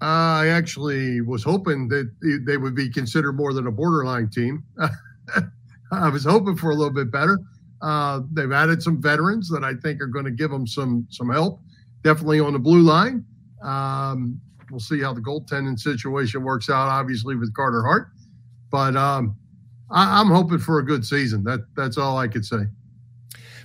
[0.00, 2.10] I actually was hoping that
[2.46, 4.64] they would be considered more than a borderline team.
[5.92, 7.38] I was hoping for a little bit better.
[7.82, 11.30] Uh, they've added some veterans that I think are going to give them some some
[11.30, 11.60] help.
[12.02, 13.24] Definitely on the blue line.
[13.62, 14.40] Um,
[14.70, 16.88] we'll see how the goaltending situation works out.
[16.88, 18.08] Obviously with Carter Hart.
[18.70, 19.36] But um,
[19.90, 21.44] I, am hoping for a good season.
[21.44, 22.66] That that's all I could say.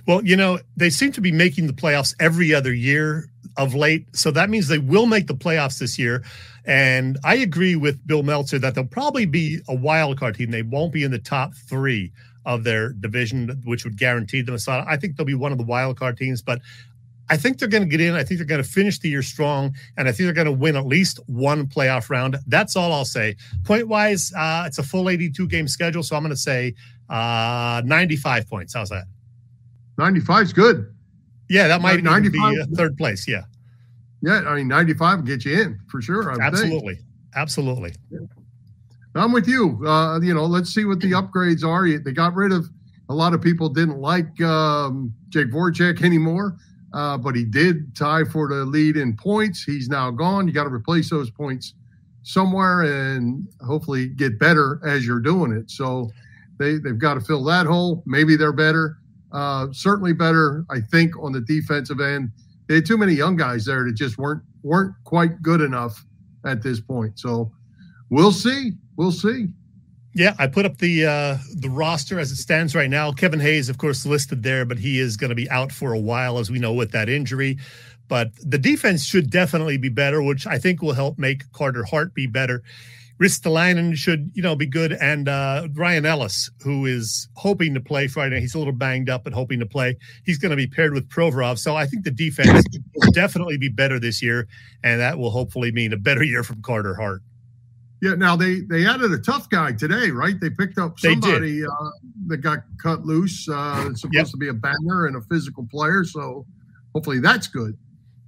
[0.06, 4.06] Well, you know, they seem to be making the playoffs every other year of late.
[4.14, 6.22] So that means they will make the playoffs this year.
[6.64, 10.50] And I agree with Bill Meltzer that they'll probably be a wild card team.
[10.50, 12.12] They won't be in the top three
[12.44, 14.86] of their division, which would guarantee them a spot.
[14.88, 16.60] I think they'll be one of the wild card teams, but
[17.28, 18.14] I think they're going to get in.
[18.14, 20.52] I think they're going to finish the year strong, and I think they're going to
[20.52, 22.36] win at least one playoff round.
[22.46, 23.36] That's all I'll say.
[23.64, 26.74] Point wise, uh, it's a full 82 game schedule, so I'm going to say
[27.08, 28.74] uh, 95 points.
[28.74, 29.04] How's that?
[29.98, 30.94] 95 is good.
[31.48, 33.26] Yeah, that might 95, be third place.
[33.26, 33.42] Yeah.
[34.22, 36.40] Yeah, I mean, 95 will get you in for sure.
[36.40, 36.94] Absolutely.
[36.94, 37.06] Think.
[37.34, 37.94] Absolutely.
[38.10, 38.18] Yeah.
[39.14, 39.80] I'm with you.
[39.86, 41.98] Uh, you know, let's see what the upgrades are.
[41.98, 42.68] They got rid of
[43.08, 46.56] a lot of people didn't like um, Jake Voracek anymore
[46.92, 49.62] uh, but he did tie for the lead in points.
[49.62, 50.46] He's now gone.
[50.46, 51.74] You got to replace those points
[52.22, 55.70] somewhere and hopefully get better as you're doing it.
[55.70, 56.10] So
[56.58, 58.02] they, they've got to fill that hole.
[58.06, 58.98] Maybe they're better.
[59.32, 62.30] Uh, certainly better, I think, on the defensive end.
[62.68, 66.04] They had too many young guys there that just weren't weren't quite good enough
[66.44, 67.18] at this point.
[67.18, 67.52] So
[68.10, 68.72] we'll see.
[68.96, 69.48] We'll see.
[70.16, 73.12] Yeah, I put up the uh, the roster as it stands right now.
[73.12, 75.98] Kevin Hayes, of course, listed there, but he is going to be out for a
[75.98, 77.58] while, as we know, with that injury.
[78.08, 82.14] But the defense should definitely be better, which I think will help make Carter Hart
[82.14, 82.62] be better.
[83.20, 88.06] Ristolainen should, you know, be good, and uh, Ryan Ellis, who is hoping to play
[88.06, 89.98] Friday, he's a little banged up, but hoping to play.
[90.24, 92.64] He's going to be paired with Provorov, so I think the defense
[92.94, 94.48] will definitely be better this year,
[94.82, 97.20] and that will hopefully mean a better year from Carter Hart.
[98.06, 100.38] Yeah, now they they added a tough guy today, right?
[100.38, 101.90] They picked up somebody uh,
[102.28, 103.48] that got cut loose.
[103.48, 104.26] Uh, it's supposed yep.
[104.28, 106.46] to be a banger and a physical player, so
[106.94, 107.76] hopefully that's good.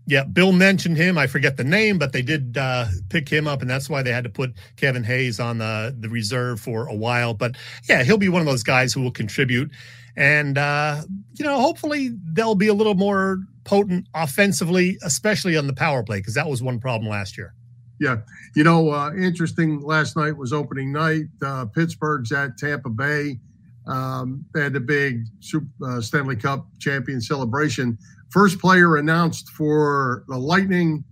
[0.09, 1.17] Yeah, Bill mentioned him.
[1.17, 4.11] I forget the name, but they did uh, pick him up, and that's why they
[4.11, 7.35] had to put Kevin Hayes on the the reserve for a while.
[7.35, 7.57] But
[7.89, 9.71] yeah, he'll be one of those guys who will contribute,
[10.17, 11.03] and uh,
[11.35, 16.19] you know, hopefully they'll be a little more potent offensively, especially on the power play,
[16.19, 17.55] because that was one problem last year.
[18.01, 18.19] Yeah.
[18.55, 19.81] You know, uh, interesting.
[19.81, 21.27] Last night was opening night.
[21.45, 23.39] Uh, Pittsburgh's at Tampa Bay.
[23.87, 27.99] Um, they had the big Super, uh, Stanley Cup champion celebration.
[28.31, 31.05] First player announced for the Lightning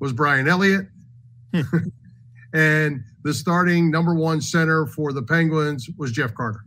[0.00, 0.86] was Brian Elliott.
[2.54, 6.64] and the starting number one center for the Penguins was Jeff Carter.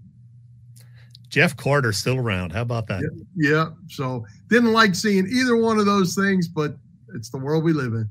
[1.29, 2.51] Jeff Carter still around.
[2.51, 3.01] How about that?
[3.35, 3.65] Yeah, yeah.
[3.89, 6.77] So didn't like seeing either one of those things, but
[7.15, 8.09] it's the world we live in.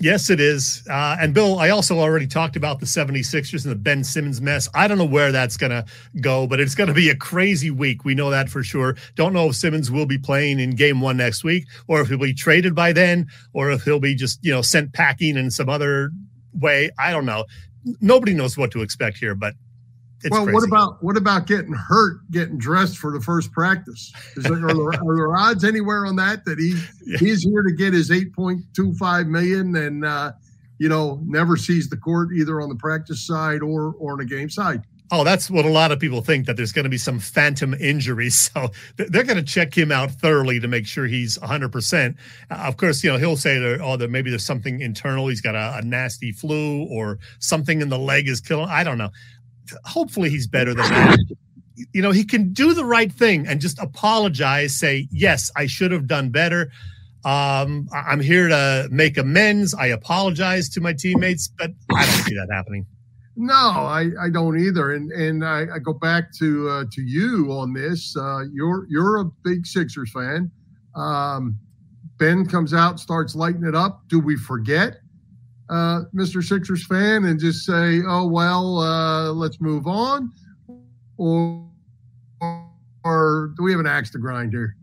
[0.00, 0.82] Yes, it is.
[0.90, 4.68] Uh, and Bill, I also already talked about the 76ers and the Ben Simmons mess.
[4.74, 5.84] I don't know where that's going to
[6.20, 8.04] go, but it's going to be a crazy week.
[8.04, 8.96] We know that for sure.
[9.14, 12.18] Don't know if Simmons will be playing in game one next week or if he'll
[12.18, 15.68] be traded by then or if he'll be just, you know, sent packing in some
[15.68, 16.10] other
[16.52, 16.90] way.
[16.98, 17.44] I don't know.
[18.00, 19.54] Nobody knows what to expect here, but
[20.30, 20.54] well, crazy.
[20.54, 24.12] what about what about getting hurt, getting dressed for the first practice?
[24.36, 27.18] Is there, are, there, are there odds anywhere on that that he Yeah.
[27.20, 30.32] he's here to get his eight point two five million and uh,
[30.78, 34.24] you know never sees the court either on the practice side or or on the
[34.24, 34.82] game side?
[35.10, 37.74] Oh, that's what a lot of people think that there's going to be some phantom
[37.74, 38.30] injury.
[38.54, 42.16] So they're going to check him out thoroughly to make sure he's 100%.
[42.50, 45.28] Uh, of course, you know, he'll say that, oh, that maybe there's something internal.
[45.28, 48.68] He's got a, a nasty flu or something in the leg is killing.
[48.68, 49.10] I don't know.
[49.84, 51.18] Hopefully he's better than that.
[51.92, 55.90] You know, he can do the right thing and just apologize, say, yes, I should
[55.90, 56.70] have done better.
[57.24, 59.74] Um, I'm here to make amends.
[59.74, 62.86] I apologize to my teammates, but I don't see that happening.
[63.36, 64.92] No, I, I don't either.
[64.92, 68.16] And and I, I go back to uh, to you on this.
[68.16, 70.50] Uh, you're you're a big Sixers fan.
[70.94, 71.58] Um,
[72.18, 74.02] ben comes out, starts lighting it up.
[74.08, 75.00] Do we forget,
[75.70, 76.42] uh, Mr.
[76.42, 80.32] Sixers fan, and just say, "Oh well, uh, let's move on,"
[81.16, 81.66] or
[83.04, 84.76] or do we have an axe to grind here?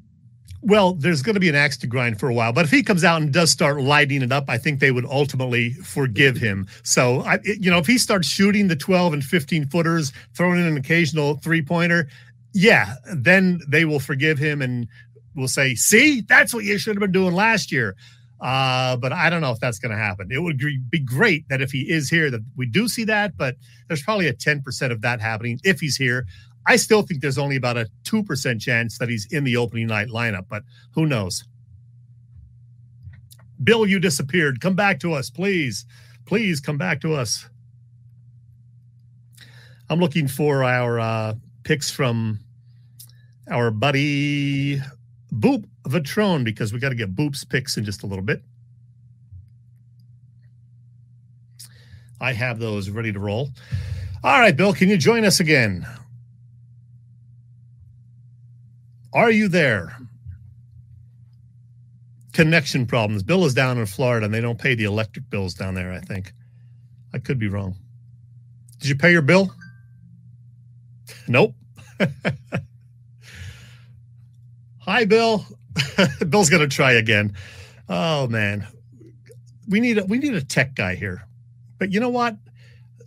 [0.63, 2.83] Well, there's going to be an axe to grind for a while, but if he
[2.83, 6.67] comes out and does start lighting it up, I think they would ultimately forgive him.
[6.83, 10.67] So, I, you know, if he starts shooting the 12 and 15 footers, throwing in
[10.67, 12.09] an occasional three pointer,
[12.53, 14.87] yeah, then they will forgive him and
[15.35, 17.95] will say, "See, that's what you should have been doing last year."
[18.41, 20.29] Uh, but I don't know if that's going to happen.
[20.31, 23.55] It would be great that if he is here, that we do see that, but
[23.87, 26.25] there's probably a 10% of that happening if he's here.
[26.65, 30.07] I still think there's only about a 2% chance that he's in the opening night
[30.07, 30.63] lineup, but
[30.93, 31.43] who knows?
[33.63, 34.59] Bill, you disappeared.
[34.59, 35.85] Come back to us, please.
[36.25, 37.47] Please come back to us.
[39.89, 41.33] I'm looking for our uh,
[41.63, 42.39] picks from
[43.51, 44.81] our buddy
[45.33, 48.41] Boop Vetrone because we got to get Boop's picks in just a little bit.
[52.19, 53.49] I have those ready to roll.
[54.23, 55.87] All right, Bill, can you join us again?
[59.13, 59.97] Are you there?
[62.33, 63.23] Connection problems.
[63.23, 65.99] Bill is down in Florida and they don't pay the electric bills down there, I
[65.99, 66.33] think.
[67.13, 67.75] I could be wrong.
[68.79, 69.53] Did you pay your bill?
[71.27, 71.55] Nope.
[74.85, 75.45] Hi, Bill.
[76.29, 77.35] Bill's to try again.
[77.87, 78.65] Oh man,
[79.69, 81.27] we need a, we need a tech guy here.
[81.77, 82.35] But you know what?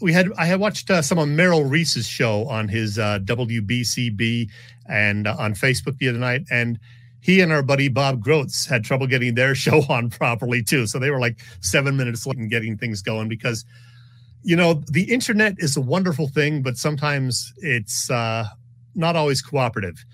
[0.00, 4.50] We had I had watched uh, some of Merrill Reese's show on his uh, WBCB
[4.86, 6.78] and uh, on Facebook the other night, and
[7.20, 10.86] he and our buddy Bob Groats had trouble getting their show on properly too.
[10.86, 13.64] So they were like seven minutes late in getting things going because
[14.44, 18.46] you know the internet is a wonderful thing, but sometimes it's uh,
[18.94, 20.04] not always cooperative.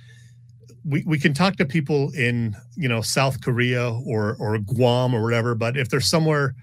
[0.84, 5.22] We, we can talk to people in you know South Korea or or Guam or
[5.22, 6.54] whatever, but if they're somewhere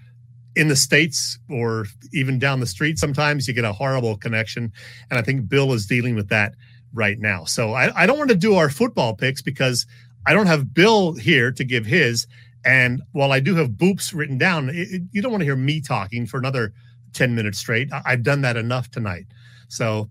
[0.56, 4.72] in the states or even down the street, sometimes you get a horrible connection,
[5.10, 6.54] and I think Bill is dealing with that
[6.92, 7.44] right now.
[7.44, 9.86] So I, I don't want to do our football picks because
[10.26, 12.26] I don't have Bill here to give his,
[12.64, 15.56] and while I do have boops written down, it, it- you don't want to hear
[15.56, 16.72] me talking for another
[17.12, 17.92] ten minutes straight.
[17.92, 19.26] I, I've done that enough tonight,
[19.68, 20.10] so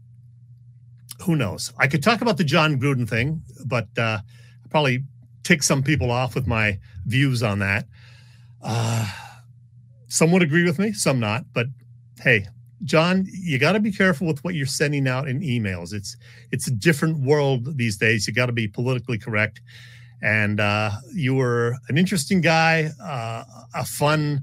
[1.22, 1.74] who knows?
[1.78, 4.20] I could talk about the Jon Gruden thing, but uh,
[4.70, 5.04] probably
[5.44, 7.86] tick some people off with my views on that.
[8.62, 9.10] Uh,
[10.08, 11.46] some would agree with me, some not.
[11.54, 11.68] But
[12.20, 12.48] hey,
[12.84, 15.94] Jon, you got to be careful with what you're sending out in emails.
[15.94, 16.16] It's
[16.52, 18.28] it's a different world these days.
[18.28, 19.62] You got to be politically correct.
[20.22, 23.44] And uh, you were an interesting guy, uh,
[23.76, 24.42] a fun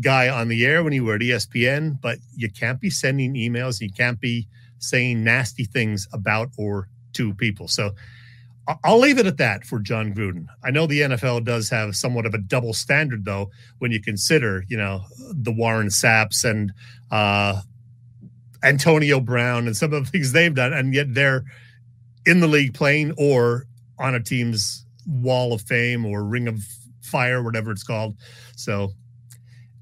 [0.00, 3.80] guy on the air when you were at ESPN, but you can't be sending emails.
[3.80, 4.48] You can't be
[4.82, 7.68] saying nasty things about or to people.
[7.68, 7.92] So
[8.84, 10.46] I'll leave it at that for Jon Gruden.
[10.62, 14.64] I know the NFL does have somewhat of a double standard, though, when you consider,
[14.68, 16.72] you know, the Warren Sapps and
[17.10, 17.60] uh,
[18.62, 21.44] Antonio Brown and some of the things they've done, and yet they're
[22.24, 23.66] in the league playing or
[23.98, 26.60] on a team's wall of fame or ring of
[27.00, 28.16] fire, whatever it's called.
[28.54, 28.92] So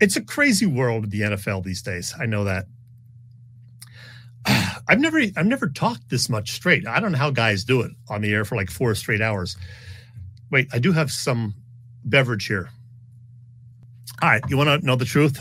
[0.01, 2.15] it's a crazy world, the NFL these days.
[2.19, 2.65] I know that.
[4.89, 6.87] I've never I've never talked this much straight.
[6.87, 9.57] I don't know how guys do it on the air for like four straight hours.
[10.51, 11.55] Wait, I do have some
[12.05, 12.71] beverage here.
[14.23, 15.41] All right, you want to know the truth?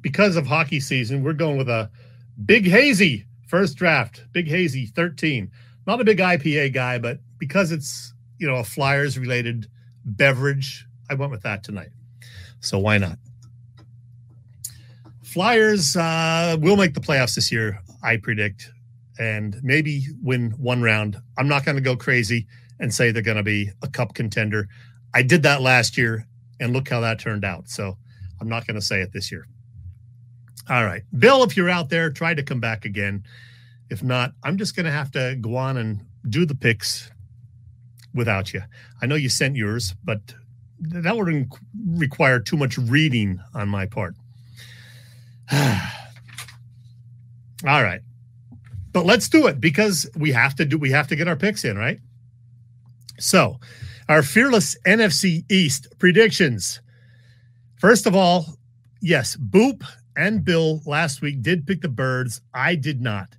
[0.00, 1.90] Because of hockey season, we're going with a
[2.44, 4.24] big hazy first draft.
[4.32, 5.50] Big hazy 13.
[5.86, 9.68] Not a big IPA guy, but because it's, you know, a Flyers related
[10.04, 11.90] beverage, I went with that tonight.
[12.60, 13.18] So why not?
[15.22, 18.70] Flyers uh, will make the playoffs this year, I predict,
[19.18, 21.16] and maybe win one round.
[21.38, 22.46] I'm not going to go crazy
[22.80, 24.68] and say they're going to be a cup contender.
[25.14, 26.26] I did that last year,
[26.60, 27.68] and look how that turned out.
[27.68, 27.96] So
[28.40, 29.46] I'm not going to say it this year.
[30.68, 31.02] All right.
[31.18, 33.24] Bill, if you're out there, try to come back again.
[33.90, 37.10] If not, I'm just going to have to go on and do the picks
[38.14, 38.62] without you.
[39.00, 40.34] I know you sent yours, but
[40.80, 41.50] that would
[41.86, 44.14] require too much reading on my part.
[47.66, 48.00] All right.
[48.92, 51.64] But let's do it because we have to do we have to get our picks
[51.64, 51.98] in, right?
[53.18, 53.58] So,
[54.08, 56.80] our fearless NFC East predictions.
[57.76, 58.46] First of all,
[59.00, 59.84] yes, Boop
[60.16, 62.40] and Bill last week did pick the birds.
[62.52, 63.34] I did not.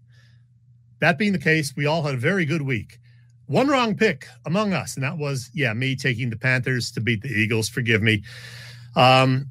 [0.99, 2.99] That being the case, we all had a very good week.
[3.47, 7.21] One wrong pick among us, and that was, yeah, me taking the Panthers to beat
[7.21, 7.67] the Eagles.
[7.67, 8.23] Forgive me.
[8.95, 9.47] Um,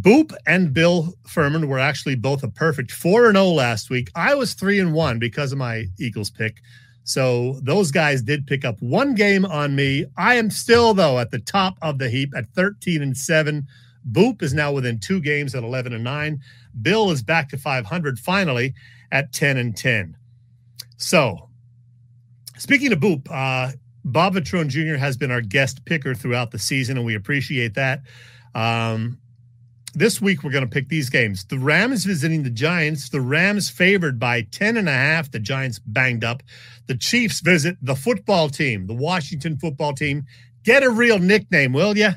[0.00, 4.10] Boop and Bill Furman were actually both a perfect 4 and 0 last week.
[4.14, 6.62] I was 3 and 1 because of my Eagles pick.
[7.04, 10.06] So those guys did pick up one game on me.
[10.16, 13.66] I am still though at the top of the heap at 13 and 7.
[14.10, 16.40] Boop is now within two games at 11 and 9.
[16.80, 18.74] Bill is back to 500 finally
[19.10, 20.16] at 10 and 10.
[20.96, 21.48] So,
[22.56, 23.72] speaking of Boop, uh,
[24.04, 24.96] Bob Vetrone Jr.
[24.96, 28.02] has been our guest picker throughout the season, and we appreciate that.
[28.54, 29.18] Um,
[29.94, 31.44] this week, we're going to pick these games.
[31.44, 33.10] The Rams visiting the Giants.
[33.10, 35.30] The Rams favored by 10 and a half.
[35.30, 36.42] The Giants banged up.
[36.86, 40.24] The Chiefs visit the football team, the Washington football team.
[40.64, 42.10] Get a real nickname, will you?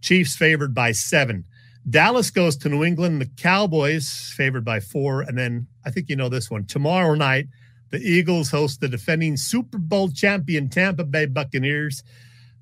[0.00, 1.44] Chiefs favored by seven.
[1.88, 3.20] Dallas goes to New England.
[3.20, 5.22] The Cowboys favored by four.
[5.22, 6.64] And then I think you know this one.
[6.64, 7.46] Tomorrow night,
[7.90, 12.02] the Eagles host the defending Super Bowl champion Tampa Bay Buccaneers.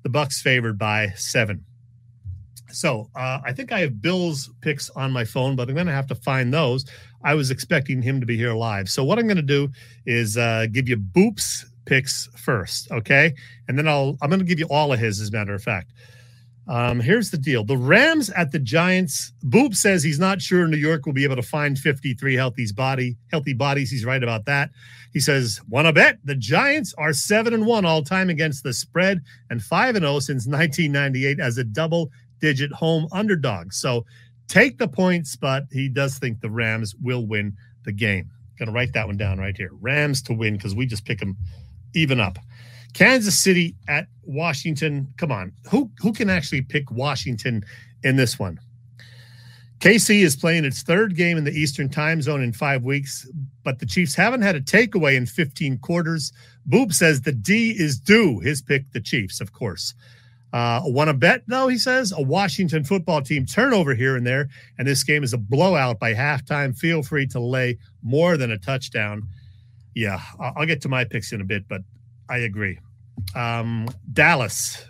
[0.03, 1.65] The Bucs favored by seven.
[2.73, 5.93] So uh, I think I have Bill's picks on my phone, but I'm going to
[5.93, 6.85] have to find those.
[7.23, 8.89] I was expecting him to be here live.
[8.89, 9.69] So what I'm going to do
[10.05, 13.33] is uh, give you Boop's picks first, okay?
[13.67, 15.63] And then I'll I'm going to give you all of his, as a matter of
[15.63, 15.91] fact.
[16.67, 19.33] Um, here's the deal: the Rams at the Giants.
[19.43, 23.17] Boop says he's not sure New York will be able to find 53 healthy body
[23.31, 23.91] healthy bodies.
[23.91, 24.69] He's right about that.
[25.11, 28.73] He says, "Want to bet the Giants are seven and one all time against the
[28.73, 31.63] spread and five and zero since 1998 as a
[32.41, 34.05] double-digit home underdog." So
[34.47, 38.29] take the points, but he does think the Rams will win the game.
[38.59, 41.37] Gonna write that one down right here: Rams to win because we just pick them
[41.93, 42.37] even up.
[42.93, 45.07] Kansas City at Washington.
[45.17, 47.63] Come on, who who can actually pick Washington
[48.03, 48.59] in this one?
[49.79, 53.27] KC is playing its third game in the Eastern time zone in five weeks,
[53.63, 56.31] but the Chiefs haven't had a takeaway in 15 quarters.
[56.69, 58.39] Boop says the D is due.
[58.41, 59.95] His pick, the Chiefs, of course.
[60.53, 64.49] Uh, Want to bet, though, he says, a Washington football team turnover here and there,
[64.77, 66.77] and this game is a blowout by halftime.
[66.77, 69.23] Feel free to lay more than a touchdown.
[69.95, 71.81] Yeah, I'll get to my picks in a bit, but
[72.29, 72.79] I agree.
[73.35, 74.85] Um, Dallas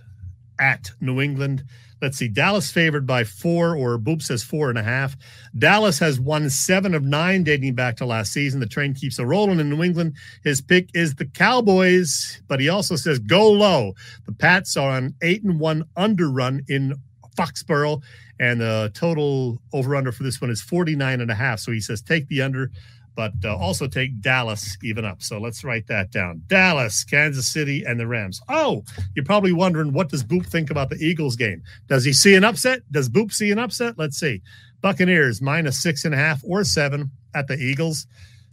[0.61, 1.65] at New England.
[2.01, 2.27] Let's see.
[2.27, 5.15] Dallas favored by four, or Boop says four and a half.
[5.57, 8.59] Dallas has won seven of nine dating back to last season.
[8.59, 10.15] The train keeps a rolling in New England.
[10.43, 13.93] His pick is the Cowboys, but he also says go low.
[14.25, 16.95] The Pats are on eight and one under run in
[17.35, 18.01] Foxborough,
[18.39, 21.59] and the total over under for this one is 49 and a half.
[21.59, 22.71] So he says take the under
[23.15, 25.21] but uh, also take Dallas even up.
[25.21, 26.41] So let's write that down.
[26.47, 28.41] Dallas, Kansas City, and the Rams.
[28.49, 28.83] Oh,
[29.15, 31.61] you're probably wondering what does Boop think about the Eagles game?
[31.87, 32.81] Does he see an upset?
[32.91, 33.97] Does Boop see an upset?
[33.97, 34.41] Let's see.
[34.81, 38.07] Buccaneers minus six and a half or seven at the Eagles.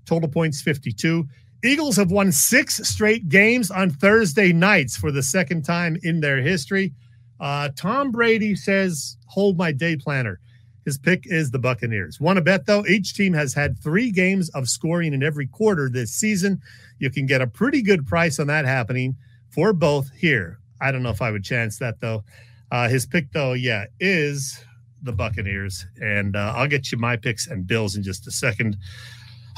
[0.05, 1.27] Total points 52.
[1.65, 6.41] Eagles have won six straight games on Thursday nights for the second time in their
[6.41, 6.93] history.
[7.41, 10.41] Uh, Tom Brady says, hold my day planner.
[10.89, 12.19] His pick is the Buccaneers.
[12.19, 12.83] Want to bet though?
[12.87, 16.63] Each team has had three games of scoring in every quarter this season.
[16.99, 19.15] You can get a pretty good price on that happening
[19.51, 20.61] for both here.
[20.81, 22.25] I don't know if I would chance that though.
[22.71, 24.65] Uh, his pick though, yeah, is
[25.03, 28.79] the Buccaneers, and uh, I'll get you my picks and Bills in just a second.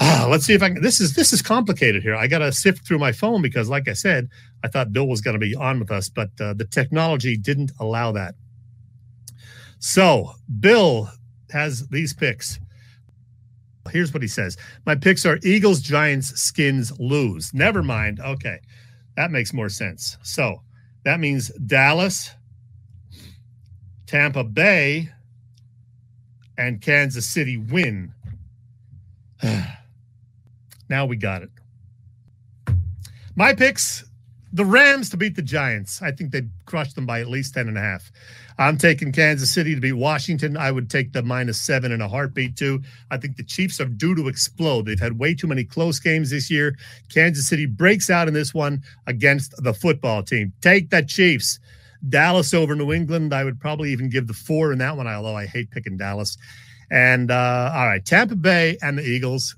[0.00, 0.82] Uh, let's see if I can.
[0.82, 2.16] This is this is complicated here.
[2.16, 4.30] I got to sift through my phone because, like I said,
[4.64, 7.70] I thought Bill was going to be on with us, but uh, the technology didn't
[7.78, 8.34] allow that.
[9.78, 11.08] So, Bill,
[11.50, 12.58] has these picks.
[13.90, 17.52] Here's what he says My picks are Eagles, Giants, Skins, lose.
[17.54, 18.20] Never mind.
[18.20, 18.60] Okay.
[19.16, 20.16] That makes more sense.
[20.22, 20.62] So
[21.04, 22.30] that means Dallas,
[24.06, 25.10] Tampa Bay,
[26.56, 28.12] and Kansas City win.
[30.88, 31.50] now we got it.
[33.34, 34.04] My picks
[34.52, 36.02] the Rams to beat the Giants.
[36.02, 38.10] I think they'd crush them by at least 10 and a half.
[38.58, 40.56] I'm taking Kansas City to beat Washington.
[40.56, 42.82] I would take the minus seven in a heartbeat, too.
[43.10, 44.86] I think the Chiefs are due to explode.
[44.86, 46.76] They've had way too many close games this year.
[47.08, 50.52] Kansas City breaks out in this one against the football team.
[50.60, 51.58] Take the Chiefs.
[52.08, 53.32] Dallas over New England.
[53.32, 56.36] I would probably even give the four in that one, although I hate picking Dallas.
[56.90, 59.54] And uh, all right, Tampa Bay and the Eagles.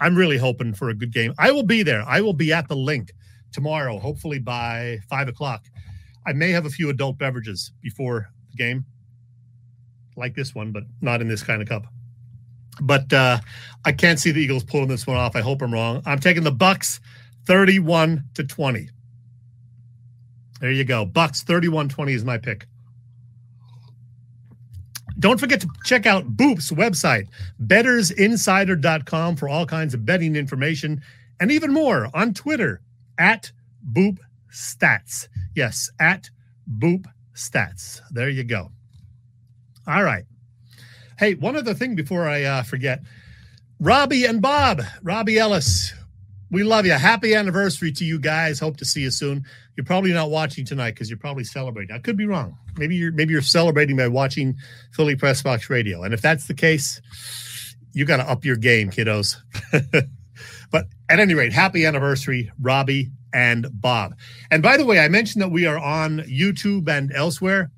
[0.00, 1.34] I'm really hoping for a good game.
[1.38, 2.02] I will be there.
[2.06, 3.12] I will be at the Linc
[3.52, 5.66] tomorrow, hopefully by five o'clock.
[6.26, 8.84] I may have a few adult beverages before the game,
[10.16, 11.86] like this one, but not in this kind of cup.
[12.80, 13.40] But uh,
[13.84, 15.36] I can't see the Eagles pulling this one off.
[15.36, 16.02] I hope I'm wrong.
[16.06, 17.00] I'm taking the Bucs
[17.46, 18.88] 31 to 20.
[20.60, 21.06] There you go.
[21.06, 22.66] Bucs 31 20 is my pick.
[25.18, 27.26] Don't forget to check out Boop's website,
[27.66, 31.02] bettorsinsider.com, for all kinds of betting information
[31.40, 32.80] and even more on Twitter
[33.20, 33.52] at
[33.86, 34.18] Boop
[34.52, 35.28] Stats.
[35.54, 36.30] Yes, at
[36.68, 37.06] Boop
[37.36, 38.00] Stats.
[38.10, 38.72] There you go.
[39.86, 40.24] All right.
[41.18, 43.02] Hey, one other thing before I uh, forget
[43.78, 45.92] Robbie and Bob, Robbie Ellis,
[46.50, 46.92] we love you.
[46.92, 48.58] Happy anniversary to you guys.
[48.58, 49.44] Hope to see you soon.
[49.76, 51.94] You're probably not watching tonight because you're probably celebrating.
[51.94, 52.58] I could be wrong.
[52.76, 54.56] Maybe you're maybe you're celebrating by watching
[54.92, 56.02] Philly Press Box Radio.
[56.02, 57.00] And if that's the case,
[57.92, 59.36] you got to up your game, kiddos.
[60.70, 64.14] but at any rate, happy anniversary, Robbie and Bob.
[64.50, 67.70] And by the way, I mentioned that we are on YouTube and elsewhere.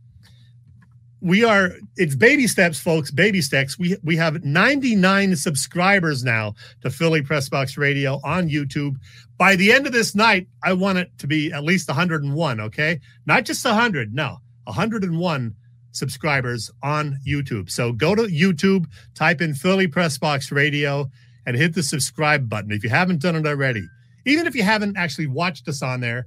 [1.21, 3.79] We are it's baby steps folks baby steps.
[3.79, 8.97] We we have 99 subscribers now to philly press box radio on youtube.
[9.39, 12.99] By the end of this night i want it to be at least 101 okay?
[13.25, 15.55] Not just 100 no 101
[15.93, 17.71] subscribers on youtube.
[17.71, 21.09] So go to youtube type in philly press box radio
[21.47, 23.87] and hit the subscribe button if you haven't done it already
[24.25, 26.27] even if you haven't actually watched us on there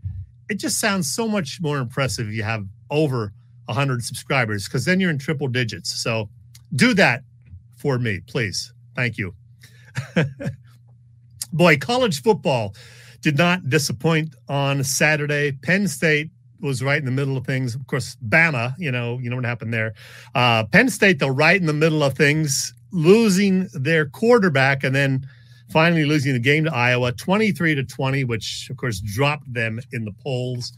[0.49, 3.33] it just sounds so much more impressive if you have over
[3.65, 5.91] 100 subscribers because then you're in triple digits.
[6.01, 6.29] So
[6.75, 7.23] do that
[7.77, 8.73] for me, please.
[8.95, 9.33] Thank you.
[11.53, 12.75] Boy, college football
[13.21, 15.51] did not disappoint on Saturday.
[15.51, 16.29] Penn State
[16.61, 17.75] was right in the middle of things.
[17.75, 19.93] Of course, Bama, you know, you know what happened there.
[20.33, 25.27] Uh, Penn State, though, right in the middle of things, losing their quarterback and then
[25.69, 30.05] finally losing the game to Iowa 23 to 20, which of course dropped them in
[30.05, 30.73] the polls.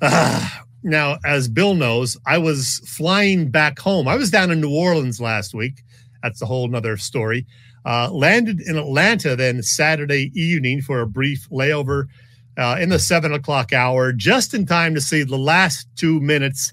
[0.00, 0.48] Uh,
[0.82, 4.06] now, as Bill knows, I was flying back home.
[4.08, 5.82] I was down in New Orleans last week.
[6.22, 7.46] That's a whole nother story.
[7.86, 12.06] Uh, landed in Atlanta then Saturday evening for a brief layover
[12.56, 16.72] uh, in the seven o'clock hour, just in time to see the last two minutes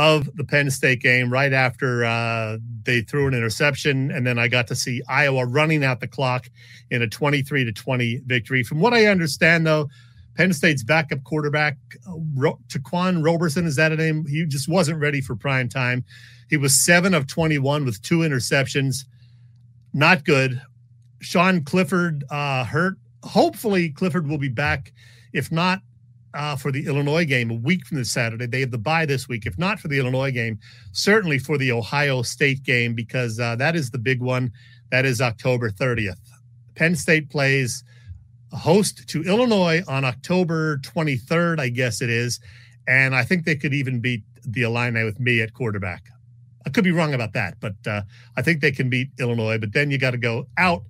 [0.00, 4.10] of the Penn State game right after uh, they threw an interception.
[4.10, 6.48] And then I got to see Iowa running out the clock
[6.90, 8.62] in a 23 to 20 victory.
[8.62, 9.90] From what I understand, though,
[10.36, 11.76] Penn State's backup quarterback,
[12.08, 14.24] uh, Ro- Taquan Roberson, is that a name?
[14.26, 16.02] He just wasn't ready for prime time.
[16.48, 19.04] He was seven of 21 with two interceptions.
[19.92, 20.62] Not good.
[21.20, 22.94] Sean Clifford uh, hurt.
[23.22, 24.94] Hopefully, Clifford will be back.
[25.34, 25.82] If not,
[26.34, 28.46] uh, for the Illinois game a week from this Saturday.
[28.46, 29.46] They have the bye this week.
[29.46, 30.58] If not for the Illinois game,
[30.92, 34.52] certainly for the Ohio State game, because uh, that is the big one.
[34.90, 36.18] That is October 30th.
[36.74, 37.84] Penn State plays
[38.52, 42.40] host to Illinois on October 23rd, I guess it is.
[42.88, 46.08] And I think they could even beat the Illini with me at quarterback.
[46.66, 48.02] I could be wrong about that, but uh,
[48.36, 49.58] I think they can beat Illinois.
[49.58, 50.82] But then you got to go out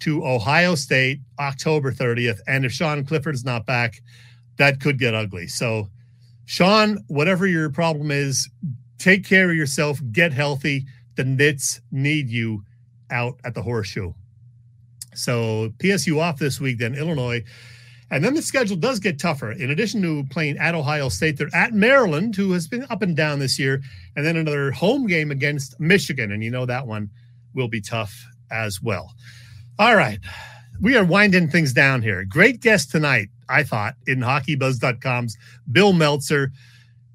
[0.00, 2.40] to Ohio State October 30th.
[2.46, 4.02] And if Sean Clifford's not back,
[4.56, 5.46] that could get ugly.
[5.46, 5.88] So,
[6.46, 8.48] Sean, whatever your problem is,
[8.98, 10.86] take care of yourself, get healthy.
[11.16, 12.64] The Nits need you
[13.10, 14.12] out at the horseshoe.
[15.14, 17.44] So PSU off this week, then Illinois.
[18.10, 19.52] And then the schedule does get tougher.
[19.52, 23.16] In addition to playing at Ohio State, they're at Maryland, who has been up and
[23.16, 23.80] down this year,
[24.14, 26.30] and then another home game against Michigan.
[26.30, 27.10] And you know that one
[27.54, 28.14] will be tough
[28.50, 29.14] as well.
[29.78, 30.18] All right.
[30.80, 32.24] We are winding things down here.
[32.24, 35.36] Great guest tonight, I thought, in hockeybuzz.com's
[35.70, 36.50] Bill Meltzer.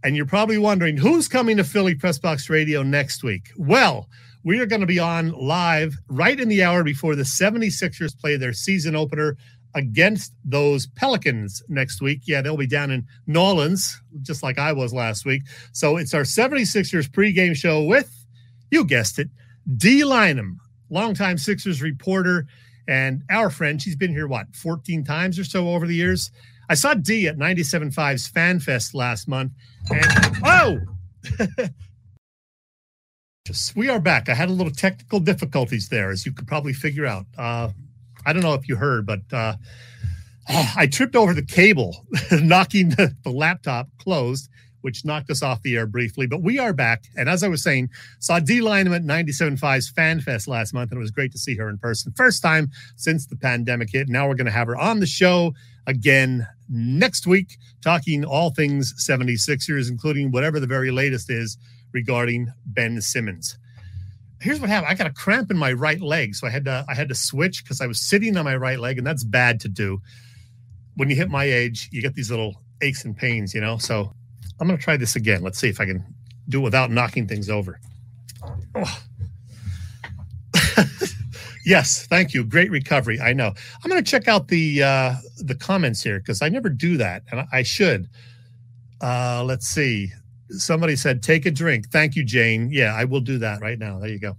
[0.04, 3.52] And you're probably wondering who's coming to Philly Press Box Radio next week.
[3.58, 4.08] Well,
[4.44, 8.38] we are going to be on live right in the hour before the 76ers play
[8.38, 9.36] their season opener
[9.76, 12.22] against those Pelicans next week.
[12.26, 15.44] Yeah, they'll be down in Nolans, just like I was last week.
[15.74, 18.26] So it's our 76ers pregame show with,
[18.72, 19.30] you guessed it,
[19.78, 20.56] Dei Lynam,
[20.90, 22.48] longtime Sixers reporter
[22.90, 23.82] and our friend.
[23.82, 26.32] She's been here, what, 14 times or so over the years?
[26.70, 29.54] I saw Dei at 97.5's Fan Fest last month.
[29.90, 30.80] And oh,
[33.76, 34.28] we are back.
[34.28, 37.26] I had a little technical difficulties there, as you could probably figure out.
[37.38, 37.70] Uh,
[38.26, 39.56] I don't know if you heard, but uh,
[40.48, 44.50] I tripped over the cable, knocking the, the laptop closed,
[44.82, 46.28] which knocked us off the air briefly.
[46.28, 47.06] But we are back.
[47.18, 51.02] And as I was saying, saw Dei at 97.5's Fan Fest last month, and it
[51.02, 52.14] was great to see her in person.
[52.16, 54.10] First time since the pandemic hit.
[54.10, 55.54] Now we're going to have her on the show
[55.88, 61.58] again next week, talking all things 76ers, including whatever the very latest is
[61.92, 63.58] regarding Ben Simmons.
[64.42, 64.92] Here's what happened.
[64.92, 67.16] I got a cramp in my right leg, so I had to I had to
[67.16, 70.02] switch because I was sitting on my right leg, and that's bad to do.
[70.96, 73.78] When you hit my age, you get these little aches and pains, you know.
[73.78, 74.14] So
[74.60, 75.42] I'm going to try this again.
[75.42, 76.04] Let's see if I can
[76.50, 77.80] do it without knocking things over.
[78.76, 79.02] Oh.
[81.66, 82.44] yes, thank you.
[82.44, 83.20] Great recovery.
[83.20, 83.54] I know.
[83.84, 87.24] I'm going to check out the uh, the comments here because I never do that,
[87.32, 88.10] and I should.
[89.02, 90.12] Uh, let's see.
[90.50, 91.90] Somebody said, take a drink.
[91.90, 92.70] Thank you, Jane.
[92.72, 94.00] Yeah, I will do that right now.
[94.00, 94.36] There you go.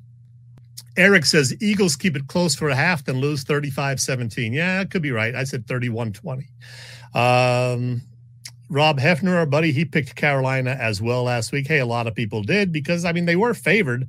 [0.97, 4.53] Eric says, Eagles keep it close for a half, then lose 35 17.
[4.53, 5.35] Yeah, it could be right.
[5.35, 6.47] I said 31 20.
[7.15, 8.03] Um,
[8.71, 11.67] Rob Hefner, our buddy, he picked Carolina as well last week.
[11.67, 14.09] Hey, a lot of people did because, I mean, they were favored.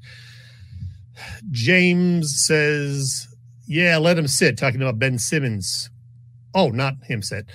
[1.50, 3.28] James says,
[3.68, 5.90] yeah, let him sit, talking about Ben Simmons.
[6.54, 7.48] Oh, not him sit.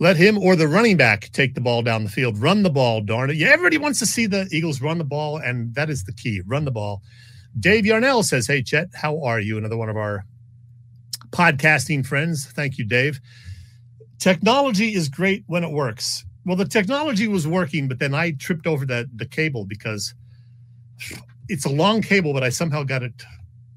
[0.00, 2.36] Let him or the running back take the ball down the field.
[2.38, 3.36] Run the ball, darn it.
[3.36, 6.40] Yeah, everybody wants to see the Eagles run the ball, and that is the key.
[6.44, 7.02] Run the ball.
[7.60, 9.58] Dave Yarnell says, Hey, Chet, how are you?
[9.58, 10.24] Another one of our
[11.30, 12.46] podcasting friends.
[12.46, 13.20] Thank you, Dave.
[14.18, 16.24] Technology is great when it works.
[16.44, 20.14] Well, the technology was working, but then I tripped over the, the cable because
[21.48, 23.24] it's a long cable, but I somehow got it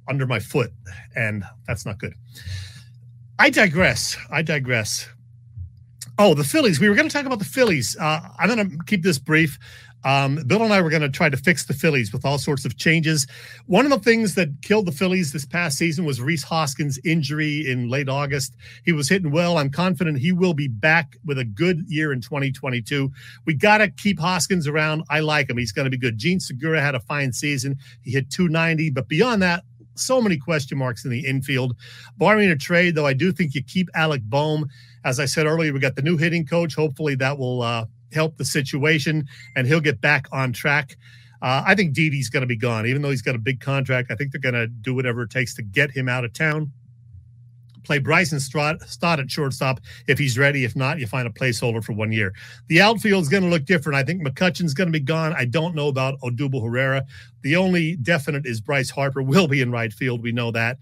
[0.07, 0.72] under my foot,
[1.16, 2.13] and that's not good.
[3.38, 4.18] I digress.
[4.32, 5.07] I digress.
[6.18, 6.80] Oh, the Phillies.
[6.80, 7.97] We were going to talk about the Phillies.
[7.99, 9.59] Uh, I'm going to keep this brief.
[10.05, 12.63] Um, Bill and I were going to try to fix the Phillies with all sorts
[12.63, 13.26] of changes.
[13.66, 17.70] One of the things that killed the Phillies this past season was Rhys Hoskins' injury
[17.70, 18.55] in late August.
[18.86, 19.57] He was hitting well.
[19.57, 23.11] I'm confident he will be back with a good year in 2022.
[23.45, 25.03] We got to keep Hoskins around.
[25.09, 25.57] I like him.
[25.57, 26.20] He's going to be good.
[26.20, 27.78] Jean Segura had a fine season.
[28.03, 29.63] He hit 290, but beyond that,
[29.95, 31.76] so many question marks in the infield.
[32.18, 34.70] Barring a trade, though, I do think you keep Alec Bohm.
[35.06, 36.76] As I said earlier, we got the new hitting coach.
[36.76, 39.26] Hopefully, that will uh, help the situation
[39.56, 40.97] and he'll get back on track.
[41.41, 44.10] Uh, I think Didi's going to be gone, even though he's got a big contract.
[44.10, 46.72] I think they're going to do whatever it takes to get him out of town.
[47.84, 50.64] Play Bryson Stott, Stott at shortstop if he's ready.
[50.64, 52.34] If not, you find a placeholder for one year.
[52.68, 53.95] The outfield is going to look different.
[53.95, 55.34] I think McCutchen's going to be gone.
[55.38, 57.06] I don't know about Odubel Herrera.
[57.41, 60.24] The only definite is Bryce Harper will be in right field.
[60.24, 60.80] We know that.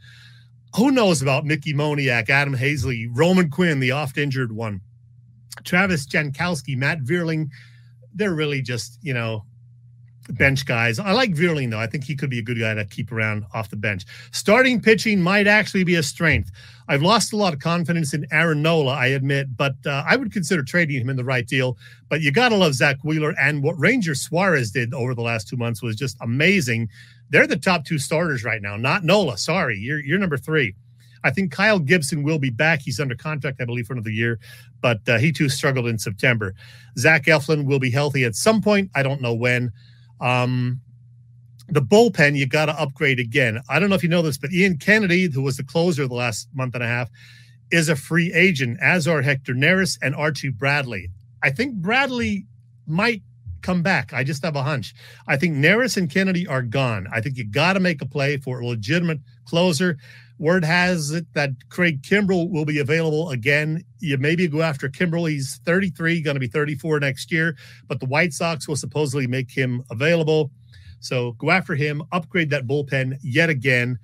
[0.76, 4.82] Who knows about Mickey Moniak, Adam Haseley, Roman Quinn, the oft injured one,
[5.64, 7.50] Travis Jankowski, Matt Vierling.
[8.16, 9.46] They're really just, you know,
[10.30, 11.00] bench guys.
[11.00, 11.80] I like Vierling, though.
[11.80, 14.06] I think he could be a good guy to keep around off the bench.
[14.32, 16.52] Starting pitching might actually be a strength.
[16.88, 20.32] I've lost a lot of confidence in Aaron Nola, I admit, but uh, I would
[20.32, 21.78] consider trading him in the right deal.
[22.10, 23.36] But you got to love Zack Wheeler.
[23.40, 26.90] And what Ranger Suarez did over the last two months was just amazing.
[27.30, 29.38] They're the top two starters right now, not Nola.
[29.38, 30.76] Sorry, you're, you're number three.
[31.24, 32.82] I think Kyle Gibson will be back.
[32.82, 34.40] He's under contract, I believe, for another year,
[34.82, 36.54] but uh, he too struggled in September.
[36.98, 38.92] Zach Eflin will be healthy at some point.
[38.94, 39.72] I don't know when.
[40.20, 40.82] Um,
[41.70, 43.62] the bullpen, you got to upgrade again.
[43.70, 46.14] I don't know if you know this, but Ian Kennedy, who was the closer the
[46.14, 47.10] last month and a half,
[47.72, 51.10] is a free agent, as are Hector Neris and Archie Bradley.
[51.42, 52.46] I think Bradley
[52.86, 53.24] might
[53.64, 54.14] come back.
[54.14, 54.94] I just have a hunch.
[55.28, 57.08] I think Neris and Kennedy are gone.
[57.12, 59.98] I think you got to make a play for a legitimate closer.
[60.40, 63.84] Word has it that Craig Kimbrel will be available again.
[64.00, 65.30] You maybe go after Kimbrel.
[65.30, 67.56] He's 33, going to be 34 next year,
[67.88, 70.52] but the White Sox will supposedly make him available.
[71.00, 74.00] So go after him, upgrade that bullpen yet again,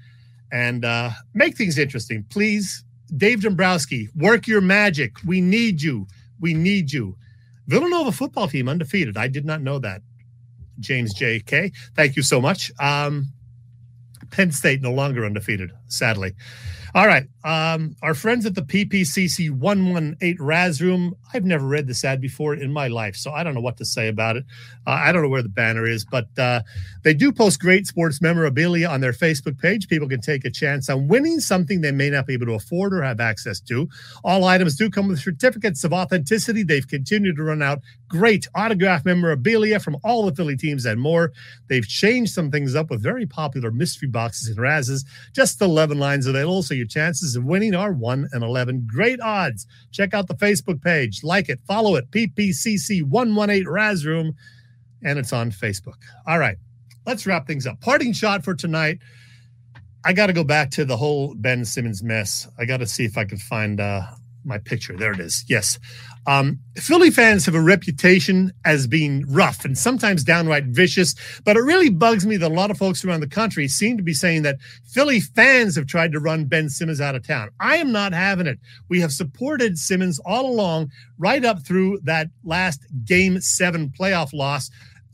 [0.52, 2.26] and uh, make things interesting.
[2.30, 2.84] Please,
[3.18, 5.18] Dave Dombrowski, work your magic.
[5.26, 6.08] We need you.
[6.40, 7.18] We need you.
[7.70, 9.16] Villanova football team undefeated.
[9.16, 10.02] I did not know that.
[10.80, 11.72] James J.K.
[11.96, 12.72] Thank you so much.
[12.80, 13.28] Um,
[14.32, 16.34] Penn State no longer undefeated, sadly.
[16.96, 17.28] All right.
[17.44, 22.56] Um, our friends at the PPCC 118 Raz Room, I've never read this ad before
[22.56, 24.46] in my life, so I don't know what to say about it.
[24.88, 26.62] Uh, I don't know where the banner is, but uh,
[27.04, 29.88] they do post great sports memorabilia on their Facebook page.
[29.88, 32.94] People can take a chance on winning something they may not be able to afford
[32.94, 33.88] or have access to.
[34.24, 36.64] All items do come with certificates of authenticity.
[36.64, 37.80] They've continued to run out
[38.10, 41.32] great autograph memorabilia from all the Philly teams and more.
[41.68, 45.06] They've changed some things up with very popular mystery boxes and Razes.
[45.34, 48.88] Just 11 lines available, so your chances of winning are 1 and 11.
[48.92, 49.68] Great odds.
[49.92, 54.36] Check out the Facebook page, like it, follow it, PPCC 118 Raz Room,
[55.04, 56.02] and it's on Facebook.
[56.28, 56.58] All right,
[57.06, 57.80] let's wrap things up.
[57.80, 59.00] Parting shot for tonight.
[60.06, 62.48] I got to go back to the whole Ben Simmons mess.
[62.58, 64.04] I got to see if I can find uh,
[64.46, 64.96] my picture.
[64.96, 65.46] There it is.
[65.48, 65.78] Yes.
[66.28, 71.62] Um, Philly fans have a reputation as being rough and sometimes downright vicious, but it
[71.62, 74.44] really bugs me that a lot of folks around the country seem to be saying
[74.44, 77.50] that Philly fans have tried to run Ben Simmons out of town.
[77.60, 78.60] I am not having it.
[78.90, 84.70] We have supported Simmons all along, right up through that last game seven playoff loss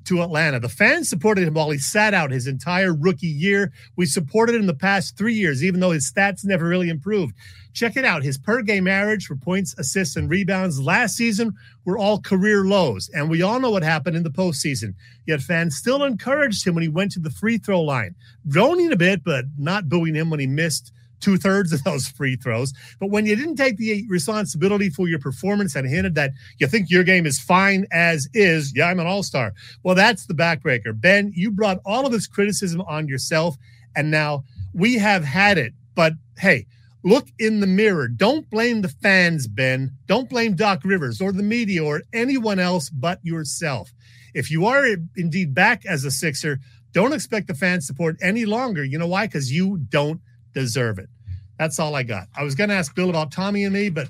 [0.05, 0.59] to Atlanta.
[0.59, 3.71] The fans supported him while he sat out his entire rookie year.
[3.95, 7.35] We supported him the past three years, even though his stats never really improved.
[7.75, 8.23] Check it out.
[8.23, 11.53] His per game average for points, assists, and rebounds last season
[11.83, 13.09] were all career lows.
[13.13, 14.95] And we all know what happened in the postseason.
[15.27, 18.15] Yet fans still encouraged him when he went to the free throw line,
[18.47, 22.37] droning a bit, but not booing him when he missed two thirds of those free
[22.37, 22.73] throws.
[22.99, 26.89] But when you didn't take the responsibility for your performance and hinted that you think
[26.89, 29.53] your game is fine as is, yeah, I'm an all star.
[29.83, 30.97] Well, that's the backbreaker.
[30.99, 33.57] Ben, you brought all of this criticism on yourself,
[33.97, 35.73] and now we have had it.
[35.93, 36.67] But hey,
[37.05, 38.09] look in the mirror.
[38.09, 39.91] Don't blame the fans, Ben.
[40.07, 43.93] Don't blame Doc Rivers or the media or anyone else but yourself.
[44.33, 44.85] If you are
[45.15, 46.59] indeed back as a Sixer,
[46.91, 48.83] don't expect the fan support any longer.
[48.83, 49.27] You know why?
[49.27, 50.19] Because you don't
[50.53, 51.09] deserve it.
[51.57, 52.27] That's all I got.
[52.35, 54.09] I was going to ask Bill about Tommy and me, but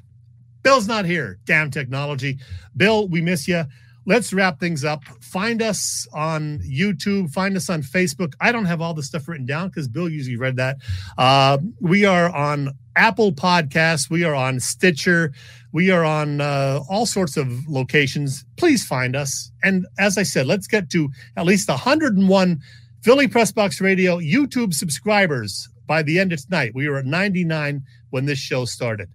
[0.64, 1.38] Bill's not here.
[1.46, 2.40] Damn technology.
[2.76, 3.66] Bill, we miss you.
[4.06, 5.04] Let's wrap things up.
[5.20, 7.32] Find us on YouTube.
[7.32, 8.34] Find us on Facebook.
[8.40, 10.78] I don't have all the stuff written down because Bill usually read that.
[11.18, 14.10] Uh, we are on Apple Podcasts.
[14.10, 15.34] We are on Stitcher.
[15.72, 18.46] We are on uh, all sorts of locations.
[18.58, 19.52] Please find us.
[19.64, 22.62] And as I said, let's get to at least 101
[23.02, 27.84] Philly Press Box Radio YouTube subscribers by the end of tonight, we were at 99
[28.10, 29.10] when this show started.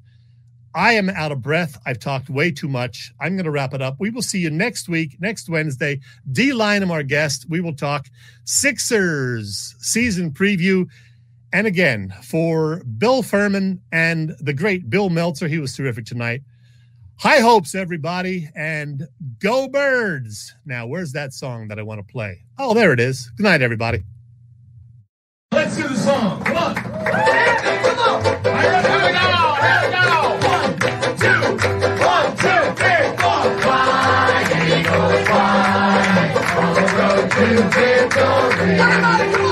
[0.75, 1.81] I am out of breath.
[1.85, 3.13] I've talked way too much.
[3.21, 3.97] I'm going to wrap it up.
[3.99, 6.01] We will see you next week, next Wednesday.
[6.31, 7.47] Dei Lynam, our guest.
[7.49, 8.07] We will talk
[8.45, 10.87] Sixers season preview.
[11.53, 16.43] And again, for Bill Furman and the great Bill Meltzer, he was terrific tonight.
[17.19, 19.07] High hopes, everybody, and
[19.41, 20.55] go birds.
[20.65, 22.45] Now, where's that song that I want to play?
[22.59, 23.31] Oh, there it is.
[23.37, 24.03] Good night, everybody.
[25.53, 26.43] Let's do the song.
[26.45, 26.75] Come on.
[26.77, 28.80] Come on.
[37.41, 39.50] To victory.